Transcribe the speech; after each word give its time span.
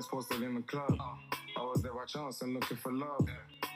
friends 0.00 0.28
posted 0.28 0.42
in 0.42 0.54
the 0.54 0.62
club. 0.62 0.96
I 1.56 1.62
was 1.62 1.82
there 1.82 1.92
by 1.92 2.04
chance 2.06 2.40
and 2.42 2.54
looking 2.54 2.76
for 2.76 2.92
love. 2.92 3.28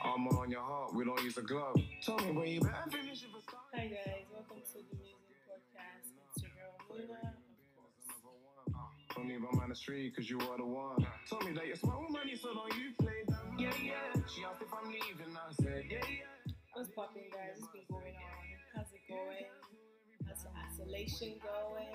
Armor 0.03 0.39
on 0.39 0.49
your 0.49 0.61
heart, 0.61 0.95
we 0.95 1.05
don't 1.05 1.21
use 1.23 1.37
a 1.37 1.41
glove. 1.41 1.75
Tell 2.01 2.17
me 2.17 2.31
where 2.31 2.45
you 2.45 2.61
better 2.61 2.89
finish 2.89 3.23
if 3.23 3.29
it's 3.35 3.53
Hi 3.73 3.87
guys, 3.87 4.25
welcome 4.33 4.57
to 4.57 4.73
the 4.73 4.95
Musing 4.97 5.37
Podcast. 5.45 6.09
It's 6.33 6.41
your 6.41 6.51
girl 6.57 6.73
Luna, 6.89 7.33
of 7.33 8.17
course. 8.25 9.13
Told 9.13 9.27
me 9.27 9.35
about 9.35 9.69
the 9.69 9.75
street, 9.75 10.15
cause 10.15 10.29
you 10.29 10.39
are 10.39 10.57
the 10.57 10.65
one. 10.65 11.05
Told 11.29 11.45
me 11.45 11.51
that 11.53 11.67
you 11.67 11.75
smell 11.75 12.01
with 12.01 12.11
money, 12.11 12.35
so 12.35 12.53
don't 12.53 12.73
you 12.73 12.89
play 12.97 13.21
them. 13.27 13.57
Yeah, 13.59 13.73
yeah. 13.83 14.21
She 14.25 14.43
asked 14.45 14.61
if 14.61 14.73
I'm 14.73 14.89
leaving, 14.89 15.29
I 15.29 15.53
said, 15.61 15.83
yeah, 15.89 15.97
yeah. 16.09 16.53
What's 16.73 16.89
popping, 16.89 17.29
guys? 17.31 17.61
What's 17.61 17.71
been 17.73 17.85
going 17.89 18.17
on? 18.17 18.41
How's 18.73 18.91
it 18.93 19.05
going? 19.07 19.45
How's 20.25 20.41
the 20.43 20.49
isolation 20.57 21.37
going? 21.37 21.93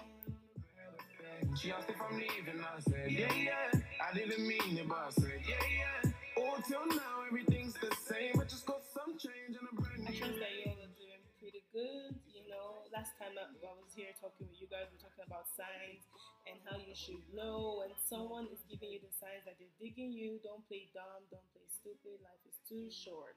She 1.56 1.70
asked 1.72 1.90
if 1.90 2.00
I'm 2.00 2.16
leaving, 2.16 2.60
I 2.62 2.80
said, 2.80 3.10
yeah, 3.10 3.32
yeah. 3.34 3.80
I 4.00 4.14
didn't 4.14 4.46
mean 4.46 4.78
it, 4.78 4.88
but 4.88 4.98
I 4.98 5.10
said, 5.10 5.40
yeah, 5.44 5.60
yeah. 5.60 6.10
Oh, 6.38 6.56
till 6.64 6.86
now, 6.96 7.26
everything's 7.26 7.74
the 7.74 7.92
same. 8.00 8.38
I 8.40 8.44
just 8.48 8.64
got 8.64 8.80
some 8.86 9.18
change 9.18 9.58
and 9.58 9.66
a 9.68 9.74
brand 9.76 10.08
I 10.08 10.10
new. 10.10 10.18
trust 10.18 10.38
that 10.40 10.52
you 10.56 10.72
all 10.72 10.80
are 10.80 10.94
doing 10.96 11.22
pretty 11.36 11.62
good. 11.74 12.16
You 12.32 12.48
know, 12.48 12.86
last 12.94 13.12
time 13.20 13.36
I, 13.36 13.44
I 13.44 13.74
was 13.76 13.92
here 13.92 14.14
talking 14.16 14.48
with 14.48 14.56
you 14.62 14.70
guys, 14.70 14.88
we 14.88 14.96
were 14.96 15.04
talking 15.04 15.26
about 15.28 15.50
signs 15.52 16.06
and 16.48 16.56
how 16.64 16.80
you 16.80 16.96
should 16.96 17.20
know 17.36 17.82
when 17.84 17.92
someone 18.08 18.48
is 18.48 18.62
giving 18.70 18.88
you 18.94 19.00
the 19.02 19.12
signs 19.12 19.44
that 19.44 19.60
they're 19.60 19.76
digging 19.76 20.14
you. 20.16 20.40
Don't 20.40 20.64
play 20.64 20.88
dumb, 20.96 21.28
don't 21.28 21.44
play 21.52 21.66
stupid. 21.68 22.22
Life 22.24 22.40
is 22.48 22.56
too 22.64 22.88
short. 22.88 23.36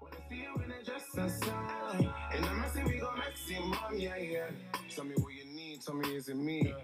When 0.00 0.12
I 0.12 0.28
see 0.28 0.36
you 0.42 0.54
in 0.64 0.70
a 0.72 1.30
sign, 1.30 2.12
and 2.34 2.44
I'm 2.44 2.60
messy, 2.60 2.82
we 2.84 2.98
go 2.98 3.10
maximum, 3.16 3.74
yeah, 3.98 4.16
yeah. 4.16 4.50
Tell 4.94 5.04
me 5.04 5.14
what 5.18 5.32
you 5.34 5.44
need, 5.54 5.80
tell 5.82 5.94
me 5.94 6.14
is 6.16 6.28
it 6.28 6.36
me? 6.36 6.74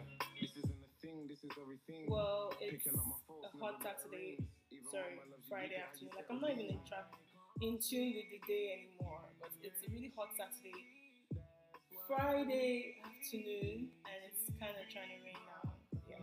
This 0.40 0.50
isn't 0.56 0.72
a 0.72 1.06
thing, 1.06 1.26
this 1.28 1.44
is 1.44 1.50
everything. 1.60 2.06
Well, 2.08 2.52
it's 2.60 2.84
Picking 2.84 2.98
up 2.98 3.54
a 3.54 3.58
hot 3.58 3.82
Saturday. 3.82 4.38
Sorry, 4.90 5.16
when 5.16 5.24
my 5.24 5.36
love's 5.36 5.48
Friday 5.48 5.80
afternoon. 5.80 6.12
Like 6.16 6.26
I'm 6.28 6.40
not 6.40 6.50
even 6.52 6.66
in 6.76 6.80
track, 6.86 7.08
in 7.62 7.78
tune 7.80 8.12
with 8.12 8.28
the 8.28 8.40
day 8.44 8.76
anymore. 8.76 9.24
But 9.40 9.50
it's 9.62 9.80
a 9.86 9.90
really 9.90 10.12
hot 10.16 10.28
Saturday, 10.36 10.76
Friday 12.06 12.96
afternoon, 13.00 13.88
and 14.04 14.18
it's 14.28 14.52
kind 14.60 14.76
of 14.76 14.84
trying 14.92 15.16
to 15.16 15.18
rain 15.24 15.40
now. 15.48 15.72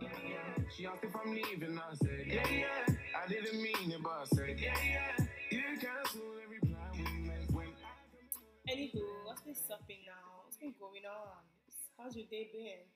Yeah. 0.00 0.64
She 0.76 0.86
asked 0.86 1.02
if 1.02 1.14
I'm 1.16 1.34
leaving, 1.34 1.78
I 1.78 1.94
said, 1.94 2.24
yeah, 2.26 2.46
yeah. 2.48 2.94
I 3.18 3.26
didn't 3.28 3.60
mean 3.60 3.90
it, 3.90 4.02
but 4.02 4.22
I 4.22 4.24
said, 4.34 4.54
yeah, 4.58 4.78
yeah. 4.86 5.26
You 5.50 5.62
cancel 5.82 6.22
every 6.44 6.60
plan 6.60 6.60
we 6.60 6.62
make 6.62 6.62
when 6.62 6.69
I 6.69 6.69
Anywho, 8.70 9.02
what's 9.26 9.42
been 9.42 9.58
supping 9.58 10.06
now? 10.06 10.46
What's 10.46 10.54
been 10.54 10.70
going 10.78 11.02
on? 11.02 11.42
How's 11.98 12.14
your 12.14 12.30
day 12.30 12.54
been? 12.54 12.86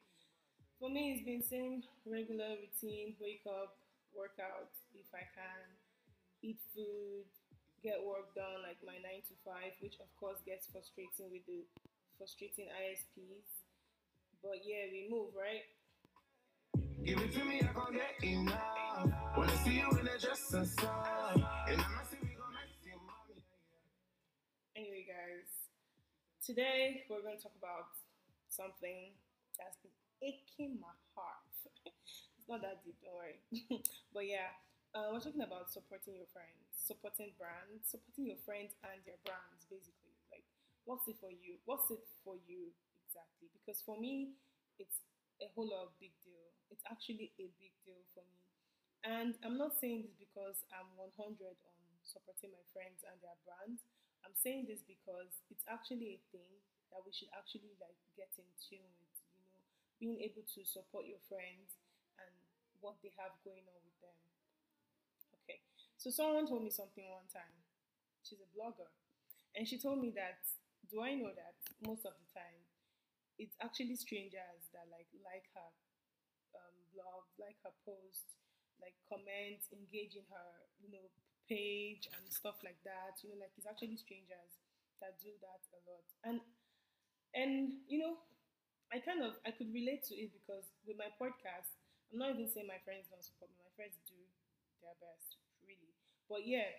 For 0.78 0.86
me, 0.86 1.18
it's 1.18 1.26
been 1.26 1.42
same 1.42 1.82
regular 2.06 2.54
routine. 2.62 3.18
Wake 3.18 3.42
up, 3.42 3.74
work 4.14 4.38
out 4.38 4.70
if 4.94 5.10
I 5.10 5.26
can, 5.34 5.66
eat 6.46 6.62
food, 6.70 7.26
get 7.82 7.98
work 8.06 8.30
done 8.38 8.62
like 8.62 8.78
my 8.86 9.02
nine 9.02 9.26
to 9.26 9.34
five, 9.42 9.74
which 9.82 9.98
of 9.98 10.06
course 10.14 10.38
gets 10.46 10.70
frustrating 10.70 11.26
with 11.34 11.42
the 11.50 11.66
frustrating 12.22 12.70
ISPs. 12.70 13.66
But 14.46 14.62
yeah, 14.62 14.86
we 14.94 15.10
move 15.10 15.34
right. 15.34 15.66
Give 17.02 17.18
it 17.18 17.34
to 17.34 17.42
me, 17.42 17.66
I 17.66 17.74
can't 17.74 17.98
get 17.98 18.14
enough. 18.22 19.10
I 19.42 19.50
see 19.66 19.82
you 19.82 19.90
in 19.98 20.06
a 20.06 20.18
dress 20.22 20.54
today 26.44 27.08
we're 27.08 27.24
going 27.24 27.40
to 27.40 27.40
talk 27.40 27.56
about 27.56 27.88
something 28.52 29.16
that's 29.56 29.80
been 29.80 29.96
aching 30.20 30.76
my 30.76 30.92
heart. 31.16 31.48
it's 32.36 32.44
not 32.44 32.60
that 32.60 32.84
deep, 32.84 33.00
don't 33.00 33.16
worry. 33.16 33.40
but 34.14 34.28
yeah, 34.28 34.52
uh, 34.92 35.08
we're 35.08 35.24
talking 35.24 35.40
about 35.40 35.72
supporting 35.72 36.20
your 36.20 36.28
friends, 36.36 36.68
supporting 36.76 37.32
brands, 37.40 37.88
supporting 37.88 38.28
your 38.28 38.40
friends 38.44 38.76
and 38.84 39.00
their 39.08 39.16
brands, 39.24 39.64
basically. 39.72 40.12
Like, 40.28 40.44
what's 40.84 41.08
it 41.08 41.16
for 41.16 41.32
you? 41.32 41.56
What's 41.64 41.88
it 41.88 42.04
for 42.20 42.36
you 42.44 42.76
exactly? 43.08 43.48
Because 43.56 43.80
for 43.80 43.96
me, 43.96 44.36
it's 44.76 45.00
a 45.40 45.48
whole 45.56 45.72
lot 45.72 45.88
of 45.88 45.96
big 45.96 46.12
deal. 46.20 46.52
It's 46.68 46.84
actually 46.84 47.32
a 47.40 47.48
big 47.56 47.72
deal 47.88 48.04
for 48.12 48.20
me. 48.28 48.44
And 49.00 49.32
I'm 49.40 49.56
not 49.56 49.80
saying 49.80 50.04
this 50.04 50.16
because 50.20 50.60
I'm 50.76 50.92
100 50.96 51.16
on 51.40 51.80
supporting 52.04 52.52
my 52.52 52.64
friends 52.76 53.00
and 53.04 53.16
their 53.24 53.36
brands. 53.48 53.80
I'm 54.24 54.34
saying 54.36 54.66
this 54.68 54.82
because 54.84 55.30
it's 55.52 55.64
actually 55.68 56.18
a 56.18 56.22
thing 56.34 56.50
that 56.92 57.04
we 57.06 57.12
should 57.14 57.30
actually 57.36 57.74
like 57.78 57.98
get 58.18 58.32
in 58.40 58.48
tune 58.58 58.90
with, 58.98 59.16
you 59.38 59.44
know, 59.46 59.60
being 60.00 60.18
able 60.24 60.42
to 60.56 60.60
support 60.66 61.06
your 61.06 61.20
friends 61.30 61.76
and 62.18 62.32
what 62.80 62.98
they 63.04 63.12
have 63.20 63.34
going 63.44 63.64
on 63.68 63.80
with 63.84 63.98
them. 64.02 64.16
Okay. 65.42 65.60
So 65.98 66.10
someone 66.10 66.46
told 66.46 66.62
me 66.64 66.70
something 66.70 67.04
one 67.10 67.28
time. 67.32 67.54
She's 68.24 68.40
a 68.42 68.50
blogger. 68.56 68.88
And 69.56 69.68
she 69.68 69.78
told 69.78 70.00
me 70.00 70.12
that 70.16 70.42
do 70.90 71.02
I 71.02 71.14
know 71.16 71.32
that 71.34 71.56
most 71.82 72.04
of 72.06 72.14
the 72.16 72.28
time 72.34 72.60
it's 73.38 73.56
actually 73.62 73.96
strangers 73.96 74.62
that 74.74 74.86
like 74.92 75.08
like 75.24 75.46
her 75.56 75.70
um, 76.58 76.76
blog, 76.94 77.24
like 77.40 77.56
her 77.64 77.74
post, 77.86 78.26
like 78.82 78.94
comment, 79.10 79.62
engage 79.74 80.16
in 80.18 80.26
her, 80.32 80.48
you 80.82 80.90
know, 80.92 81.06
page 81.48 82.08
and 82.12 82.24
stuff 82.32 82.58
like 82.64 82.80
that. 82.84 83.20
You 83.22 83.32
know, 83.34 83.40
like 83.40 83.52
it's 83.58 83.68
actually 83.68 83.96
strangers 84.00 84.52
that 85.00 85.18
do 85.22 85.32
that 85.44 85.62
a 85.76 85.80
lot. 85.88 86.06
And 86.24 86.38
and 87.34 87.80
you 87.88 87.98
know, 87.98 88.18
I 88.92 89.00
kind 89.00 89.22
of 89.24 89.36
I 89.46 89.52
could 89.52 89.72
relate 89.74 90.04
to 90.10 90.14
it 90.16 90.32
because 90.34 90.66
with 90.86 90.98
my 91.00 91.10
podcast, 91.20 91.74
I'm 92.12 92.20
not 92.20 92.34
even 92.36 92.48
saying 92.50 92.68
my 92.70 92.80
friends 92.84 93.10
don't 93.10 93.24
support 93.24 93.50
me. 93.52 93.60
My 93.64 93.74
friends 93.76 93.98
do 94.08 94.18
their 94.82 94.96
best, 95.02 95.38
really. 95.66 95.92
But 96.30 96.46
yeah, 96.46 96.70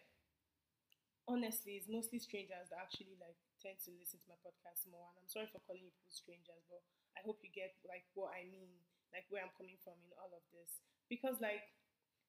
honestly, 1.28 1.78
it's 1.78 1.90
mostly 1.90 2.20
strangers 2.22 2.70
that 2.70 2.80
actually 2.82 3.18
like 3.18 3.38
tend 3.62 3.78
to 3.86 3.92
listen 3.98 4.22
to 4.22 4.30
my 4.30 4.40
podcast 4.46 4.86
more. 4.90 5.10
And 5.14 5.26
I'm 5.26 5.30
sorry 5.32 5.50
for 5.50 5.62
calling 5.66 5.86
you 5.86 5.94
people 5.94 6.14
strangers, 6.14 6.62
but 6.70 6.82
I 7.18 7.22
hope 7.26 7.42
you 7.42 7.50
get 7.54 7.74
like 7.86 8.06
what 8.14 8.34
I 8.34 8.46
mean, 8.48 8.70
like 9.14 9.26
where 9.34 9.42
I'm 9.42 9.54
coming 9.58 9.78
from 9.82 9.98
in 10.06 10.12
all 10.22 10.32
of 10.34 10.44
this. 10.54 10.82
Because 11.10 11.42
like 11.42 11.66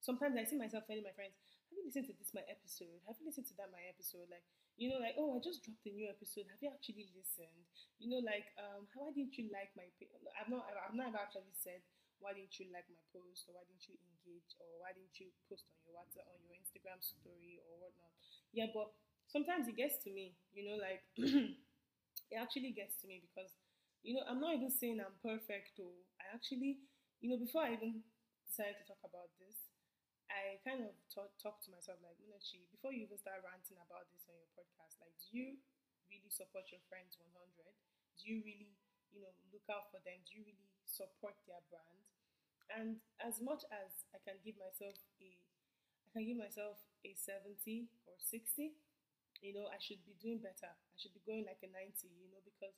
sometimes 0.07 0.39
I 0.39 0.47
see 0.47 0.55
myself 0.59 0.87
telling 0.87 1.03
my 1.03 1.15
friends, 1.19 1.35
"Have 1.69 1.75
you 1.75 1.85
listened 1.87 2.07
to 2.07 2.15
this 2.15 2.31
my 2.31 2.47
episode? 2.47 3.03
Have 3.11 3.19
you 3.19 3.27
listened 3.27 3.51
to 3.51 3.57
that 3.59 3.75
my 3.75 3.83
episode?" 3.91 4.31
Like 4.31 4.47
you 4.79 4.87
know, 4.93 5.03
like 5.03 5.19
oh, 5.19 5.35
I 5.35 5.43
just 5.43 5.67
dropped 5.67 5.83
a 5.91 5.93
new 5.93 6.07
episode. 6.07 6.47
Have 6.53 6.63
you 6.63 6.71
actually 6.71 7.11
listened? 7.11 7.67
You 7.99 8.09
know, 8.15 8.23
like 8.23 8.47
um, 8.63 8.87
how 8.95 9.09
why 9.09 9.13
didn't 9.13 9.35
you 9.35 9.51
like 9.51 9.75
my? 9.75 9.91
I've 10.39 10.51
not, 10.53 10.69
I've 10.71 10.95
never 10.95 11.19
actually 11.19 11.51
said 11.59 11.83
why 12.23 12.33
didn't 12.33 12.57
you 12.57 12.65
like 12.73 12.89
my 12.89 13.03
post 13.13 13.45
or 13.51 13.61
why 13.61 13.65
didn't 13.69 13.85
you 13.91 13.97
engage 14.01 14.57
or 14.57 14.69
why 14.81 14.89
didn't 14.97 15.13
you 15.21 15.29
post 15.53 15.69
on 15.69 15.77
your 15.85 15.93
WhatsApp 16.01 16.25
on 16.33 16.41
your 16.49 16.57
Instagram 16.57 16.97
story 17.05 17.61
or 17.69 17.77
whatnot. 17.77 18.13
Yeah, 18.57 18.73
but 18.73 18.89
sometimes 19.29 19.69
it 19.69 19.77
gets 19.77 20.01
to 20.05 20.11
me. 20.13 20.33
You 20.57 20.65
know, 20.73 20.77
like 20.81 21.05
it 22.33 22.39
actually 22.39 22.73
gets 22.73 22.97
to 23.03 23.07
me 23.09 23.23
because 23.25 23.53
you 24.03 24.15
know 24.15 24.25
I'm 24.29 24.41
not 24.41 24.55
even 24.55 24.71
saying 24.71 25.01
I'm 25.03 25.17
perfect 25.23 25.79
or 25.81 25.93
I 26.21 26.35
actually 26.35 26.79
you 27.21 27.31
know 27.31 27.39
before 27.41 27.63
I 27.67 27.75
even 27.75 28.03
decided 28.49 28.79
to 28.81 28.87
talk 28.89 29.03
about 29.05 29.31
this 29.43 29.66
I 30.31 30.59
kind 30.67 30.83
of 30.85 30.93
talk, 31.11 31.31
to 31.65 31.71
myself 31.75 31.99
like 32.03 32.19
Munachi 32.23 32.67
before 32.75 32.91
you 32.95 33.07
even 33.07 33.19
start 33.19 33.43
ranting 33.47 33.79
about 33.83 34.07
this 34.11 34.27
on 34.31 34.35
your 34.39 34.51
podcast 34.59 34.99
like 35.03 35.15
do 35.23 35.29
you 35.35 35.49
really 36.11 36.31
support 36.31 36.67
your 36.71 36.83
friends 36.91 37.15
100 37.19 37.75
do 38.19 38.25
you 38.31 38.43
really 38.47 38.75
you 39.15 39.23
know 39.23 39.33
look 39.55 39.67
out 39.71 39.91
for 39.91 39.99
them 40.03 40.19
do 40.27 40.39
you 40.39 40.45
really 40.47 40.69
support 40.87 41.35
their 41.47 41.63
brand 41.71 42.03
and 42.75 42.99
as 43.23 43.39
much 43.43 43.63
as 43.71 43.91
I 44.15 44.19
can 44.23 44.39
give 44.43 44.59
myself 44.59 44.97
a 45.23 45.31
I 46.07 46.09
can 46.15 46.25
give 46.27 46.39
myself 46.41 46.79
a 47.05 47.13
70 47.15 47.87
or 48.09 48.17
60 48.19 48.75
you 49.45 49.53
know, 49.53 49.69
I 49.69 49.77
should 49.79 50.01
be 50.09 50.17
doing 50.17 50.41
better. 50.41 50.73
I 50.73 50.97
should 50.97 51.13
be 51.13 51.21
going 51.29 51.45
like 51.45 51.61
a 51.61 51.69
90, 51.69 52.09
you 52.09 52.33
know, 52.33 52.41
because 52.41 52.73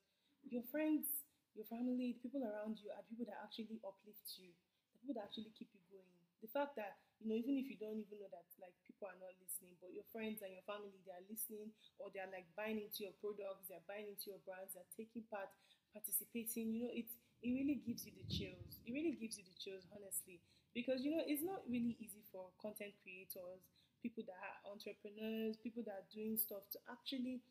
your 0.51 0.67
friends, 0.75 1.07
your 1.55 1.65
family, 1.71 2.19
the 2.19 2.23
people 2.27 2.43
around 2.43 2.83
you 2.83 2.91
are 2.91 2.99
the 2.99 3.09
people 3.15 3.31
that 3.31 3.39
actually 3.39 3.79
uplift 3.87 4.27
you, 4.43 4.51
the 4.91 4.99
people 5.06 5.15
that 5.23 5.31
actually 5.31 5.55
keep 5.55 5.71
you 5.71 5.81
going. 5.87 6.18
The 6.43 6.50
fact 6.50 6.79
that, 6.79 6.99
you 7.19 7.26
know, 7.31 7.35
even 7.38 7.58
if 7.58 7.67
you 7.67 7.79
don't 7.79 7.99
even 7.99 8.19
know 8.23 8.31
that 8.31 8.46
like 8.62 8.75
people 8.87 9.11
are 9.11 9.19
not 9.19 9.35
listening, 9.43 9.75
but 9.82 9.90
your 9.90 10.06
friends 10.14 10.38
and 10.43 10.55
your 10.55 10.62
family, 10.67 10.94
they 11.02 11.14
are 11.14 11.26
listening 11.26 11.75
or 11.99 12.11
they 12.14 12.23
are 12.23 12.31
like 12.31 12.46
buying 12.55 12.79
into 12.79 13.02
your 13.06 13.14
products, 13.19 13.67
they're 13.67 13.82
buying 13.90 14.06
into 14.06 14.31
your 14.31 14.43
brands, 14.46 14.75
they're 14.79 14.93
taking 14.94 15.26
part, 15.26 15.50
participating, 15.90 16.70
you 16.75 16.81
know, 16.87 16.94
it 16.94 17.11
it 17.43 17.55
really 17.55 17.79
gives 17.87 18.02
you 18.02 18.11
the 18.19 18.26
chills. 18.26 18.82
It 18.82 18.90
really 18.90 19.14
gives 19.14 19.38
you 19.38 19.46
the 19.46 19.55
chills, 19.62 19.87
honestly. 19.94 20.43
Because 20.75 21.02
you 21.06 21.14
know, 21.14 21.23
it's 21.26 21.43
not 21.43 21.62
really 21.70 21.94
easy 22.02 22.23
for 22.31 22.50
content 22.62 22.94
creators 23.02 23.62
people 24.02 24.23
that 24.31 24.38
are 24.38 24.70
entrepreneurs, 24.70 25.58
people 25.58 25.82
that 25.82 25.91
are 25.91 26.08
doing 26.14 26.38
stuff 26.38 26.62
to 26.70 26.79
actually 26.87 27.43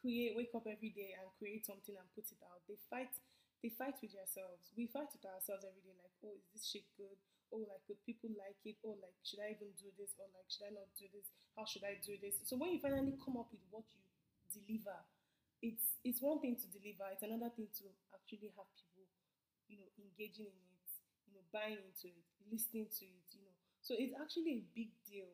create, 0.00 0.36
wake 0.36 0.54
up 0.54 0.66
every 0.70 0.90
day 0.94 1.14
and 1.18 1.26
create 1.38 1.66
something 1.66 1.94
and 1.98 2.06
put 2.14 2.26
it 2.30 2.38
out. 2.46 2.62
They 2.68 2.78
fight, 2.90 3.10
they 3.62 3.70
fight 3.74 3.98
with 4.02 4.12
themselves. 4.14 4.70
We 4.76 4.86
fight 4.86 5.10
with 5.10 5.24
ourselves 5.26 5.64
every 5.66 5.82
day, 5.82 5.96
like, 5.98 6.14
oh, 6.22 6.34
is 6.38 6.46
this 6.54 6.64
shit 6.70 6.86
good? 6.96 7.18
Oh, 7.54 7.62
like, 7.70 7.86
would 7.86 8.02
people 8.02 8.34
like 8.34 8.58
it? 8.66 8.76
Or, 8.82 8.98
like, 8.98 9.14
should 9.22 9.38
I 9.38 9.54
even 9.54 9.70
do 9.78 9.86
this? 9.94 10.10
Or 10.18 10.26
like, 10.34 10.48
should 10.50 10.66
I 10.66 10.74
not 10.74 10.90
do 10.98 11.06
this? 11.14 11.30
How 11.54 11.62
should 11.64 11.86
I 11.86 12.02
do 12.02 12.18
this? 12.18 12.42
So 12.42 12.58
when 12.58 12.74
you 12.74 12.82
finally 12.82 13.14
come 13.22 13.38
up 13.38 13.46
with 13.54 13.62
what 13.70 13.86
you 13.94 14.02
deliver, 14.50 14.98
it's 15.62 15.96
it's 16.04 16.20
one 16.20 16.42
thing 16.42 16.58
to 16.58 16.66
deliver. 16.74 17.06
It's 17.14 17.22
another 17.24 17.48
thing 17.54 17.70
to 17.80 17.84
actually 18.12 18.50
have 18.58 18.66
people, 18.74 19.06
you 19.70 19.78
know, 19.80 19.88
engaging 20.02 20.50
in 20.50 20.66
it, 20.82 20.90
you 21.28 21.32
know, 21.38 21.44
buying 21.54 21.78
into 21.80 22.10
it, 22.10 22.26
listening 22.50 22.90
to 23.00 23.04
it, 23.06 23.26
you 23.32 23.40
know. 23.46 23.54
So 23.80 23.94
it's 23.96 24.12
actually 24.18 24.60
a 24.60 24.66
big 24.74 24.90
deal 25.06 25.30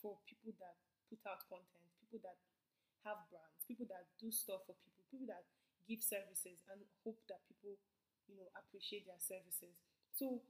for 0.00 0.16
people 0.28 0.54
that 0.62 0.78
put 1.10 1.20
out 1.26 1.42
content, 1.50 1.88
people 2.00 2.22
that 2.24 2.38
have 3.04 3.20
brands, 3.28 3.64
people 3.68 3.86
that 3.92 4.08
do 4.20 4.32
stuff 4.32 4.64
for 4.64 4.76
people, 4.84 5.04
people 5.12 5.28
that 5.28 5.44
give 5.88 6.00
services 6.00 6.64
and 6.72 6.80
hope 7.04 7.20
that 7.28 7.44
people, 7.48 7.76
you 8.28 8.36
know, 8.40 8.48
appreciate 8.56 9.04
their 9.04 9.20
services. 9.20 9.76
So 10.16 10.40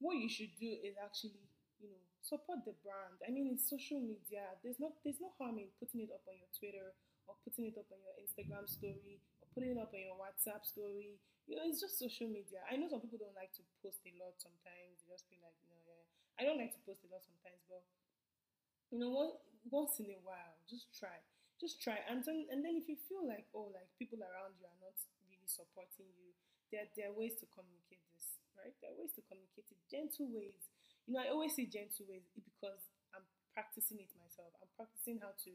what 0.00 0.16
you 0.16 0.28
should 0.28 0.52
do 0.58 0.70
is 0.82 0.94
actually, 0.98 1.42
you 1.80 1.88
know, 1.90 2.02
support 2.22 2.62
the 2.66 2.74
brand. 2.82 3.18
I 3.26 3.30
mean, 3.30 3.50
it's 3.54 3.66
social 3.68 3.98
media. 4.00 4.44
There's 4.62 4.78
no 4.78 4.94
there's 5.02 5.20
no 5.22 5.30
harm 5.38 5.58
in 5.58 5.70
putting 5.78 6.02
it 6.06 6.10
up 6.14 6.24
on 6.26 6.38
your 6.38 6.50
Twitter 6.54 6.94
or 7.26 7.34
putting 7.44 7.68
it 7.70 7.76
up 7.78 7.88
on 7.92 8.00
your 8.02 8.16
Instagram 8.18 8.64
story 8.68 9.20
or 9.42 9.46
putting 9.54 9.76
it 9.76 9.80
up 9.80 9.92
on 9.92 10.00
your 10.02 10.16
WhatsApp 10.18 10.64
story. 10.64 11.18
You 11.48 11.56
know, 11.56 11.64
it's 11.64 11.80
just 11.80 11.96
social 11.98 12.28
media. 12.28 12.60
I 12.68 12.76
know 12.76 12.88
some 12.92 13.00
people 13.00 13.20
don't 13.20 13.36
like 13.36 13.52
to 13.56 13.64
post 13.80 14.04
a 14.04 14.12
lot 14.20 14.36
sometimes. 14.36 15.00
They 15.00 15.08
just 15.12 15.26
feel 15.32 15.40
like, 15.40 15.56
you 15.64 15.72
know, 15.72 15.80
yeah. 15.88 16.04
I 16.36 16.44
don't 16.44 16.60
like 16.60 16.76
to 16.76 16.82
post 16.84 17.02
a 17.04 17.10
lot 17.10 17.24
sometimes, 17.24 17.60
but 17.66 17.82
you 18.90 18.98
know, 18.98 19.10
one, 19.12 19.32
once 19.68 20.00
in 20.00 20.08
a 20.12 20.20
while, 20.24 20.56
just 20.68 20.88
try. 20.96 21.20
Just 21.60 21.82
try. 21.82 21.98
And 22.08 22.22
then, 22.24 22.46
and 22.50 22.62
then 22.64 22.78
if 22.78 22.86
you 22.88 22.96
feel 23.08 23.26
like, 23.26 23.46
oh, 23.52 23.68
like 23.74 23.90
people 23.98 24.22
around 24.22 24.54
you 24.56 24.66
are 24.66 24.80
not 24.80 24.94
really 25.26 25.48
supporting 25.50 26.08
you, 26.14 26.30
there, 26.70 26.86
there 26.94 27.10
are 27.10 27.16
ways 27.16 27.34
to 27.42 27.46
communicate 27.50 28.04
this, 28.14 28.37
right? 28.60 28.74
There 28.82 28.90
are 28.92 28.98
ways 28.98 29.14
to 29.16 29.22
communicate 29.26 29.68
it. 29.70 29.78
Gentle 29.90 30.28
ways. 30.30 30.68
You 31.06 31.16
know, 31.16 31.22
I 31.24 31.32
always 31.32 31.54
say 31.56 31.64
gentle 31.66 32.04
ways 32.10 32.26
because 32.36 32.82
I'm 33.16 33.24
practicing 33.56 33.98
it 34.02 34.12
myself. 34.18 34.52
I'm 34.60 34.70
practicing 34.76 35.18
how 35.22 35.32
to 35.48 35.52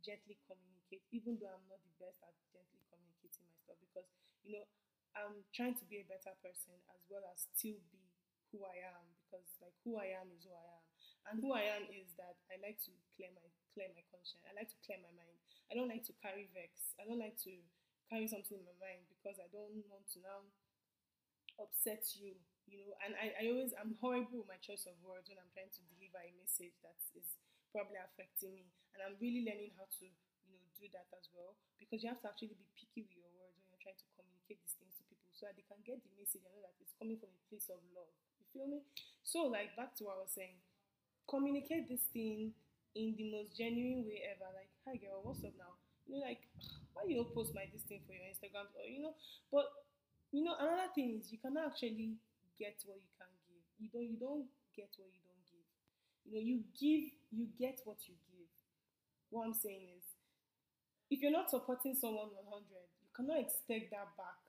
gently 0.00 0.36
communicate, 0.48 1.04
even 1.12 1.40
though 1.40 1.52
I'm 1.52 1.66
not 1.68 1.80
the 1.84 1.94
best 2.00 2.20
at 2.24 2.34
gently 2.52 2.80
communicating 2.88 3.44
myself 3.52 3.76
because, 3.80 4.08
you 4.44 4.60
know, 4.60 4.66
I'm 5.14 5.46
trying 5.54 5.78
to 5.78 5.86
be 5.86 6.02
a 6.02 6.06
better 6.10 6.34
person 6.42 6.74
as 6.92 7.02
well 7.06 7.22
as 7.30 7.46
still 7.54 7.78
be 7.94 8.02
who 8.50 8.62
I 8.66 8.82
am 8.82 9.04
because 9.24 9.46
like 9.62 9.74
who 9.86 9.96
I 9.98 10.10
am 10.18 10.30
is 10.34 10.42
who 10.46 10.54
I 10.54 10.66
am. 10.66 10.84
And 11.24 11.36
who 11.40 11.50
I 11.56 11.64
am 11.72 11.88
is 11.88 12.12
that 12.20 12.36
I 12.52 12.60
like 12.60 12.76
to 12.84 12.92
clear 13.16 13.32
my 13.32 13.46
clear 13.72 13.88
my 13.96 14.04
conscience. 14.12 14.44
I 14.44 14.52
like 14.52 14.68
to 14.70 14.78
clear 14.84 15.00
my 15.00 15.10
mind. 15.16 15.38
I 15.70 15.74
don't 15.78 15.88
like 15.88 16.04
to 16.10 16.14
carry 16.20 16.50
vex. 16.52 16.92
I 17.00 17.08
don't 17.08 17.18
like 17.22 17.38
to 17.48 17.52
carry 18.12 18.28
something 18.28 18.60
in 18.60 18.66
my 18.68 18.76
mind 18.78 19.08
because 19.08 19.40
I 19.40 19.48
don't 19.48 19.80
want 19.88 20.04
to 20.14 20.18
now 20.20 20.44
upset 21.60 22.02
you, 22.18 22.34
you 22.68 22.78
know. 22.84 22.94
And 23.04 23.14
I, 23.18 23.34
I 23.38 23.42
always 23.50 23.72
I'm 23.76 23.96
horrible 24.00 24.42
with 24.42 24.50
my 24.50 24.60
choice 24.62 24.86
of 24.88 24.96
words 25.02 25.28
when 25.30 25.38
I'm 25.40 25.50
trying 25.54 25.72
to 25.72 25.82
deliver 25.94 26.20
a 26.20 26.32
message 26.38 26.74
that 26.84 26.98
is 27.16 27.26
probably 27.74 27.98
affecting 28.00 28.54
me. 28.54 28.66
And 28.94 29.02
I'm 29.02 29.18
really 29.18 29.42
learning 29.42 29.74
how 29.74 29.86
to, 29.90 30.04
you 30.06 30.50
know, 30.54 30.64
do 30.78 30.86
that 30.94 31.10
as 31.16 31.26
well. 31.34 31.58
Because 31.80 32.02
you 32.02 32.08
have 32.10 32.22
to 32.24 32.30
actually 32.30 32.54
be 32.54 32.66
picky 32.78 33.04
with 33.06 33.14
your 33.18 33.30
words 33.36 33.54
when 33.58 33.66
you're 33.70 33.82
trying 33.82 33.98
to 33.98 34.08
communicate 34.14 34.62
these 34.62 34.76
things 34.78 34.94
to 34.98 35.02
people 35.10 35.30
so 35.34 35.50
that 35.50 35.54
they 35.58 35.66
can 35.66 35.80
get 35.82 35.98
the 36.02 36.12
message 36.16 36.42
and 36.46 36.52
know 36.54 36.62
that 36.64 36.76
it's 36.80 36.94
coming 36.96 37.18
from 37.18 37.32
a 37.34 37.42
place 37.50 37.66
of 37.70 37.82
love. 37.92 38.10
You 38.38 38.46
feel 38.54 38.68
me? 38.70 38.80
So 39.26 39.50
like 39.50 39.74
back 39.74 39.94
to 39.98 40.06
what 40.06 40.18
I 40.18 40.24
was 40.26 40.34
saying, 40.34 40.58
communicate 41.28 41.88
this 41.88 42.04
thing 42.12 42.52
in 42.94 43.14
the 43.18 43.26
most 43.32 43.56
genuine 43.56 44.04
way 44.06 44.22
ever. 44.30 44.48
Like, 44.54 44.70
hi 44.86 44.96
girl, 45.00 45.20
what's 45.22 45.42
up 45.44 45.54
now? 45.58 45.74
You 46.06 46.16
know, 46.18 46.22
like 46.22 46.42
why 46.92 47.02
you 47.08 47.16
don't 47.16 47.32
post 47.34 47.54
my 47.54 47.66
this 47.72 47.82
thing 47.88 48.00
for 48.06 48.12
your 48.14 48.28
Instagram 48.28 48.68
or 48.76 48.86
you 48.86 49.02
know, 49.02 49.14
but 49.50 49.66
you 50.34 50.42
know, 50.42 50.58
another 50.58 50.90
thing 50.90 51.14
is 51.14 51.30
you 51.30 51.38
cannot 51.38 51.70
actually 51.70 52.18
get 52.58 52.74
what 52.90 52.98
you 52.98 53.06
can 53.14 53.30
give. 53.46 53.62
You 53.78 53.86
don't 53.94 54.10
you 54.10 54.18
don't 54.18 54.46
get 54.74 54.90
what 54.98 55.14
you 55.14 55.22
don't 55.22 55.46
give. 55.46 55.68
You 56.26 56.30
know, 56.34 56.42
you 56.42 56.56
give, 56.74 57.14
you 57.30 57.46
get 57.54 57.78
what 57.86 58.02
you 58.10 58.18
give. 58.26 58.50
What 59.30 59.46
I'm 59.46 59.54
saying 59.54 59.94
is 59.94 60.02
if 61.06 61.22
you're 61.22 61.30
not 61.30 61.54
supporting 61.54 61.94
someone 61.94 62.34
100, 62.34 62.66
you 62.66 63.10
cannot 63.14 63.38
expect 63.38 63.94
that 63.94 64.10
back 64.18 64.42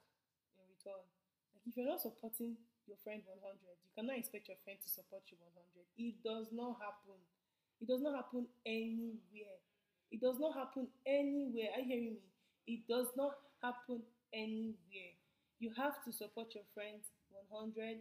in 0.57 0.65
return. 0.65 1.05
Like 1.53 1.69
if 1.69 1.77
you're 1.77 1.85
not 1.85 2.01
supporting 2.01 2.57
your 2.89 2.97
friend 3.05 3.21
100, 3.21 3.53
you 3.53 3.91
cannot 3.93 4.17
expect 4.17 4.49
your 4.49 4.57
friend 4.65 4.81
to 4.81 4.89
support 4.89 5.21
you 5.29 5.37
100. 5.37 5.85
It 6.01 6.17
does 6.25 6.49
not 6.49 6.81
happen. 6.81 7.21
It 7.77 7.85
does 7.85 8.01
not 8.01 8.17
happen 8.25 8.49
anywhere. 8.65 9.61
It 10.09 10.17
does 10.17 10.41
not 10.41 10.57
happen 10.57 10.89
anywhere. 11.05 11.77
Are 11.77 11.85
you 11.85 11.89
hearing 11.93 12.17
me? 12.17 12.29
It 12.65 12.81
does 12.89 13.13
not 13.13 13.37
happen 13.61 14.01
anywhere. 14.33 15.14
You 15.59 15.71
have 15.75 16.01
to 16.05 16.13
support 16.13 16.55
your 16.55 16.63
friends 16.73 17.11
100, 17.29 17.99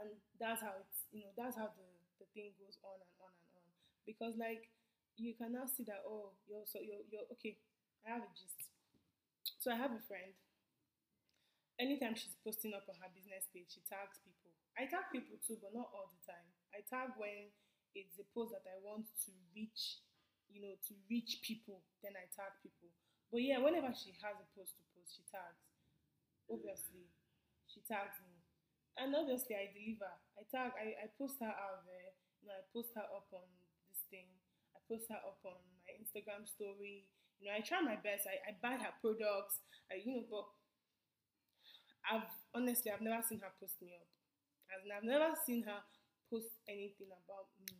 and 0.00 0.10
that's 0.38 0.62
how 0.62 0.74
it's 0.80 1.06
you 1.12 1.22
know 1.26 1.32
that's 1.36 1.56
how 1.56 1.68
the 1.74 1.88
the 2.20 2.26
thing 2.34 2.52
goes 2.60 2.76
on 2.84 2.98
and 3.00 3.14
on 3.20 3.32
and 3.32 3.48
on. 3.58 3.68
Because 4.06 4.34
like 4.38 4.70
you 5.16 5.34
can 5.36 5.52
now 5.52 5.66
see 5.68 5.84
that 5.84 6.02
oh 6.06 6.32
you're 6.48 6.64
so 6.66 6.78
you're 6.80 7.04
you're 7.10 7.26
okay. 7.38 7.56
I 8.06 8.16
have 8.16 8.24
a 8.24 8.30
gist. 8.32 8.70
So 9.58 9.70
I 9.70 9.76
have 9.76 9.92
a 9.92 10.02
friend. 10.08 10.32
Anytime 11.80 12.14
she's 12.14 12.36
posting 12.44 12.74
up 12.76 12.86
on 12.88 12.94
her 13.02 13.10
business 13.10 13.48
page, 13.50 13.72
she 13.74 13.80
tags 13.88 14.20
people. 14.22 14.52
I 14.78 14.84
tag 14.86 15.08
people 15.10 15.34
too, 15.42 15.56
but 15.58 15.72
not 15.74 15.88
all 15.90 16.06
the 16.12 16.20
time. 16.28 16.46
I 16.76 16.84
tag 16.86 17.16
when 17.16 17.50
it's 17.96 18.20
a 18.20 18.26
post 18.36 18.52
that 18.54 18.62
I 18.68 18.76
want 18.84 19.08
to 19.26 19.30
reach, 19.56 19.98
you 20.52 20.60
know, 20.62 20.76
to 20.76 20.92
reach 21.10 21.40
people, 21.42 21.80
then 22.04 22.14
I 22.14 22.28
tag 22.30 22.52
people. 22.62 22.92
But 23.32 23.42
yeah, 23.42 23.58
whenever 23.58 23.90
she 23.96 24.12
has 24.22 24.36
a 24.38 24.46
post 24.54 24.76
to 24.78 24.84
post, 24.94 25.16
she 25.16 25.24
tags. 25.32 25.69
Obviously, 26.50 27.06
she 27.70 27.80
tags 27.86 28.18
me. 28.26 28.34
And 28.98 29.14
obviously 29.16 29.56
I 29.56 29.70
deliver. 29.72 30.12
I 30.36 30.42
tag 30.50 30.72
I, 30.76 31.06
I 31.06 31.06
post 31.16 31.40
her 31.40 31.54
out 31.54 31.86
there. 31.86 32.12
You 32.42 32.48
know, 32.50 32.56
I 32.58 32.64
post 32.74 32.92
her 32.96 33.06
up 33.06 33.28
on 33.32 33.46
this 33.88 34.02
thing. 34.10 34.28
I 34.76 34.80
post 34.90 35.08
her 35.08 35.20
up 35.22 35.40
on 35.46 35.56
my 35.86 35.92
Instagram 35.96 36.44
story. 36.48 37.06
You 37.40 37.48
know, 37.48 37.56
I 37.56 37.60
try 37.64 37.80
my 37.80 37.96
best. 37.96 38.26
I, 38.28 38.36
I 38.50 38.52
buy 38.60 38.76
her 38.76 38.92
products. 39.00 39.62
I 39.88 40.02
you 40.04 40.20
know, 40.20 40.24
but 40.28 40.46
I've 42.04 42.28
honestly 42.54 42.90
I've 42.92 43.00
never 43.00 43.22
seen 43.22 43.40
her 43.40 43.52
post 43.60 43.80
me 43.80 43.94
up. 43.96 44.06
In, 44.84 44.92
I've 44.92 45.04
never 45.04 45.34
seen 45.46 45.62
her 45.64 45.80
post 46.30 46.48
anything 46.68 47.08
about 47.10 47.48
me. 47.60 47.76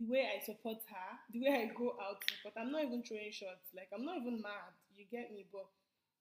The 0.00 0.06
way 0.06 0.24
I 0.30 0.40
support 0.44 0.78
her, 0.88 1.10
the 1.32 1.40
way 1.42 1.68
I 1.68 1.74
go 1.74 1.96
out 2.00 2.22
but 2.44 2.54
I'm 2.56 2.70
not 2.72 2.84
even 2.84 3.02
throwing 3.02 3.32
shots. 3.32 3.68
Like 3.74 3.88
I'm 3.94 4.04
not 4.04 4.18
even 4.18 4.40
mad. 4.40 4.72
You 4.96 5.04
get 5.10 5.32
me? 5.34 5.46
But 5.52 5.66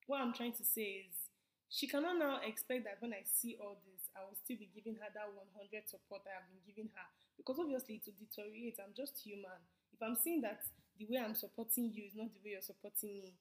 what 0.07 0.21
I'm 0.21 0.33
trying 0.33 0.53
to 0.53 0.65
say 0.65 1.05
is 1.09 1.26
she 1.69 1.87
cannot 1.87 2.17
now 2.17 2.39
expect 2.43 2.87
that 2.87 2.97
when 3.03 3.11
I 3.13 3.27
see 3.27 3.59
all 3.59 3.77
this, 3.83 4.07
I 4.15 4.23
will 4.23 4.39
still 4.39 4.55
be 4.55 4.71
giving 4.71 4.95
her 4.95 5.09
that 5.11 5.27
100 5.27 5.83
support 5.85 6.23
I 6.23 6.39
have 6.39 6.47
been 6.47 6.63
giving 6.63 6.87
her. 6.95 7.07
Because 7.35 7.59
obviously, 7.59 7.99
to 8.07 8.11
deteriorate, 8.15 8.79
I'm 8.79 8.95
just 8.95 9.19
human. 9.19 9.59
If 9.91 9.99
I'm 9.99 10.15
seeing 10.15 10.41
that 10.47 10.63
the 10.95 11.05
way 11.05 11.19
I'm 11.19 11.35
supporting 11.35 11.91
you 11.91 12.07
is 12.07 12.15
not 12.15 12.31
the 12.31 12.41
way 12.41 12.55
you're 12.55 12.65
supporting 12.65 13.19
me, 13.19 13.35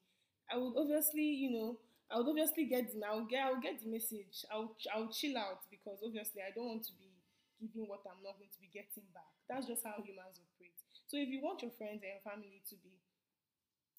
I 0.51 0.59
would 0.59 0.75
obviously, 0.75 1.27
you 1.27 1.51
know, 1.55 1.79
I 2.11 2.19
would 2.19 2.29
obviously 2.31 2.67
get 2.67 2.91
the, 2.91 3.03
I 3.03 3.15
will 3.15 3.27
get, 3.27 3.47
I 3.47 3.51
will 3.51 3.63
get 3.63 3.83
the 3.83 3.91
message. 3.91 4.47
I'll, 4.51 4.75
I'll 4.95 5.11
chill 5.11 5.39
out 5.39 5.67
because 5.71 6.03
obviously 6.03 6.43
I 6.43 6.55
don't 6.55 6.71
want 6.71 6.85
to 6.87 6.95
be 6.99 7.11
giving 7.59 7.89
what 7.89 8.05
I'm 8.07 8.21
not 8.23 8.39
going 8.39 8.53
to 8.53 8.61
be 8.61 8.71
getting 8.71 9.07
back. 9.15 9.31
That's 9.49 9.67
just 9.67 9.83
how 9.83 9.99
humans 10.03 10.39
operate. 10.39 10.77
So 11.07 11.17
if 11.19 11.31
you 11.31 11.39
want 11.43 11.63
your 11.63 11.75
friends 11.79 12.03
and 12.03 12.15
your 12.19 12.25
family 12.27 12.63
to 12.71 12.77
be 12.83 12.96